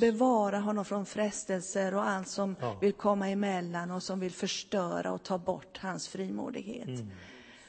bevara 0.00 0.58
honom 0.58 0.84
från 0.84 1.06
frestelser 1.06 1.94
och 1.94 2.08
allt 2.08 2.28
som 2.28 2.56
Ja. 2.60 2.78
vill 2.80 2.92
komma 2.92 3.28
emellan 3.28 3.90
och 3.90 4.02
som 4.02 4.20
vill 4.20 4.32
förstöra 4.32 5.12
och 5.12 5.22
ta 5.22 5.38
bort 5.38 5.78
hans 5.78 6.08
frimodighet. 6.08 6.88
Mm. 6.88 7.10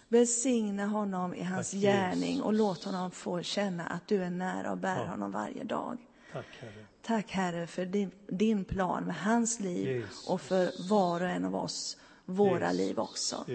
Välsigna 0.08 0.86
honom 0.86 1.34
i 1.34 1.44
hans 1.44 1.72
Tack, 1.72 1.80
gärning 1.82 2.30
Jesus. 2.30 2.46
och 2.46 2.54
låt 2.54 2.84
honom 2.84 3.12
få 3.12 3.42
känna 3.42 3.86
att 3.88 4.08
du 4.08 4.24
är 4.24 4.30
nära 4.30 4.72
och 4.72 4.78
bär 4.78 4.98
Ja. 5.04 5.08
honom 5.08 5.32
varje 5.32 5.64
dag. 5.64 5.98
Tack 6.34 6.46
Herre. 6.60 6.86
Tack 7.02 7.32
Herre 7.32 7.68
för 7.68 7.86
din, 7.86 8.12
din 8.28 8.66
plan 8.66 9.04
med 9.04 9.16
hans 9.16 9.60
liv 9.60 9.88
Jesus. 9.88 10.28
och 10.28 10.42
för 10.42 10.90
var 10.90 11.22
och 11.22 11.30
en 11.30 11.46
av 11.46 11.56
oss, 11.56 11.98
våra 12.26 12.60
Jesus. 12.72 12.78
liv 12.78 13.00
också. 13.00 13.46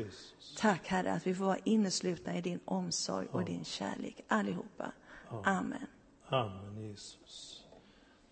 Tack 0.59 0.87
Herre 0.87 1.13
att 1.13 1.27
vi 1.27 1.35
får 1.35 1.45
vara 1.45 1.59
inneslutna 1.65 2.37
i 2.37 2.41
din 2.41 2.61
omsorg 2.65 3.27
och 3.31 3.41
Ja. 3.43 3.47
din 3.47 3.65
kärlek 3.65 4.25
allihopa. 4.29 4.93
Ja. 5.31 5.43
Amen. 5.45 5.87
Amen 6.35 6.91
Jesus. 6.91 7.65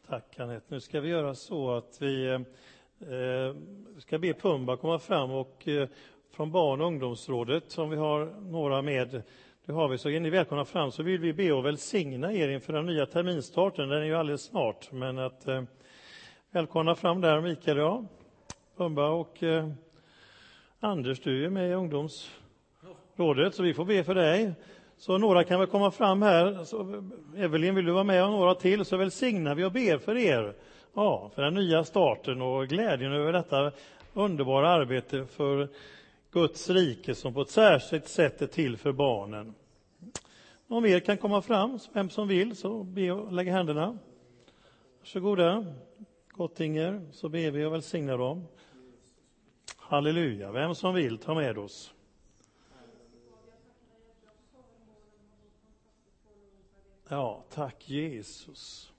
Tack 0.07 0.41
Anette. 0.41 0.67
Nu 0.69 0.81
ska 0.81 1.01
vi 1.01 1.09
göra 1.09 1.35
så 1.35 1.71
att 1.71 1.99
vi 2.01 2.27
eh, 2.29 2.41
ska 3.99 4.19
be 4.19 4.35
Pumba 4.35 4.77
komma 4.77 4.99
fram 4.99 5.31
och 5.31 5.69
eh, 5.69 5.89
från 6.31 6.53
barn 6.53 6.81
och 6.81 6.87
ungdomsrådet 6.87 7.71
som 7.71 7.91
vi 7.91 7.97
har 7.97 8.25
några 8.41 8.83
med 8.83 9.23
det 9.65 9.73
har 9.73 9.89
vi, 9.89 9.99
så 9.99 10.09
är 10.09 10.21
ni 10.21 10.31
välkomna 10.31 10.65
fram 10.65 10.93
så 10.93 11.03
vill 11.03 11.21
vi 11.21 11.33
be 11.33 11.53
och 11.53 11.67
välsigna 11.67 12.33
er 12.33 12.49
inför 12.49 12.73
den 12.73 12.87
nya 12.87 13.07
terminstarten. 13.07 13.89
Den 13.89 13.99
är 13.99 14.07
ju 14.07 14.15
alldeles 14.15 14.43
snart, 14.43 14.93
men 14.93 15.19
att 15.19 15.49
eh, 15.49 15.63
välkomna 16.51 16.95
fram 16.95 17.21
där 17.21 17.41
Mikael 17.41 17.79
och 17.79 17.85
jag, 17.85 18.07
Pumba 18.77 19.09
och 19.09 19.43
eh, 19.43 19.69
Anders, 20.81 21.21
du 21.21 21.45
är 21.45 21.51
med 21.51 21.71
i 21.71 21.75
ungdomsrådet 21.75 23.55
så 23.55 23.63
vi 23.63 23.75
får 23.75 23.85
be 23.85 24.05
för 24.05 24.15
dig. 24.15 24.55
Så 25.03 25.19
några 25.19 25.45
kan 25.45 25.61
väl 25.61 25.69
komma 25.69 25.91
fram 25.91 26.23
här. 26.23 26.65
Så, 26.65 27.03
Evelyn, 27.37 27.75
vill 27.75 27.85
du 27.85 27.93
vara 27.93 28.05
med 28.05 28.25
och 28.25 28.31
några 28.31 28.55
till 28.55 28.85
så 28.85 28.97
välsignar 28.97 29.55
vi 29.55 29.65
och 29.65 29.73
ber 29.73 29.99
för 29.99 30.17
er. 30.17 30.55
Ja, 30.95 31.31
för 31.35 31.43
den 31.43 31.55
nya 31.55 31.85
starten 31.85 32.43
och 32.43 32.69
glädjen 32.69 33.13
över 33.13 33.33
detta 33.33 33.73
underbara 34.13 34.69
arbete 34.69 35.27
för 35.27 35.69
Guds 36.31 36.71
rike 36.71 37.15
som 37.15 37.35
på 37.35 37.41
ett 37.41 37.51
särskilt 37.51 38.09
sätt 38.09 38.43
är 38.43 38.47
till 38.47 38.77
för 38.77 38.93
barnen. 38.93 39.55
Om 40.69 40.87
er 40.87 41.01
kan 41.01 41.17
komma 41.17 41.43
fram, 41.43 41.79
vem 41.93 42.11
som 42.11 42.29
vill, 42.29 42.57
så 42.57 42.83
be 42.83 43.13
och 43.13 43.33
lägga 43.33 43.53
händerna. 43.53 43.99
Varsågoda. 45.01 45.67
Gottinger, 46.29 47.07
så 47.13 47.29
ber 47.29 47.51
vi 47.51 47.65
och 47.65 47.73
välsignar 47.73 48.19
dem. 48.19 48.45
Halleluja. 49.77 50.53
Vem 50.53 50.75
som 50.75 50.95
vill, 50.95 51.19
ta 51.19 51.35
med 51.35 51.59
oss. 51.59 51.95
Ja, 57.13 57.45
tack 57.51 57.91
Jesus. 57.91 58.93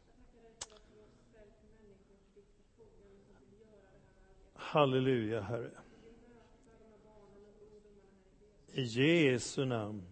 Halleluja, 4.53 5.41
Herre. 5.41 5.72
I 8.74 8.84
Jesu 8.84 9.66
namn. 9.66 10.03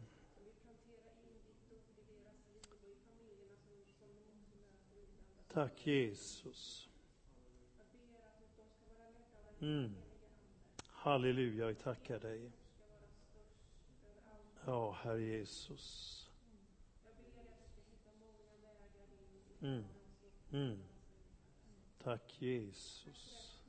Tack 5.54 5.88
Jesus. 5.88 6.89
Mm. 9.60 9.95
Halleluja, 10.88 11.68
vi 11.68 11.76
tackar 11.76 12.20
dig. 12.20 12.52
Ja, 14.66 14.97
Herre 15.04 15.22
Jesus. 15.22 16.20
Mm. 19.64 19.84
Mm. 20.53 20.76
Tack 22.03 22.20
Jesus. 22.39 23.59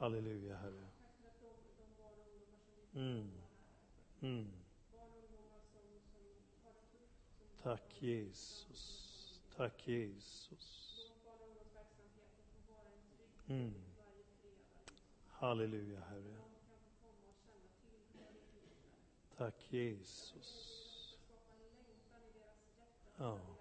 Halleluja, 0.00 0.56
Herre. 0.60 0.88
Mm. 2.96 3.28
Mm. 4.22 4.46
Tack 7.62 7.80
Jesus. 8.00 9.38
Tack 9.56 9.72
Jesus. 9.86 11.08
Mm. 13.48 13.70
Halleluja, 15.40 16.02
Herre. 16.10 16.34
Tack 19.38 19.54
Jesus. 19.70 20.83
Ja. 23.18 23.53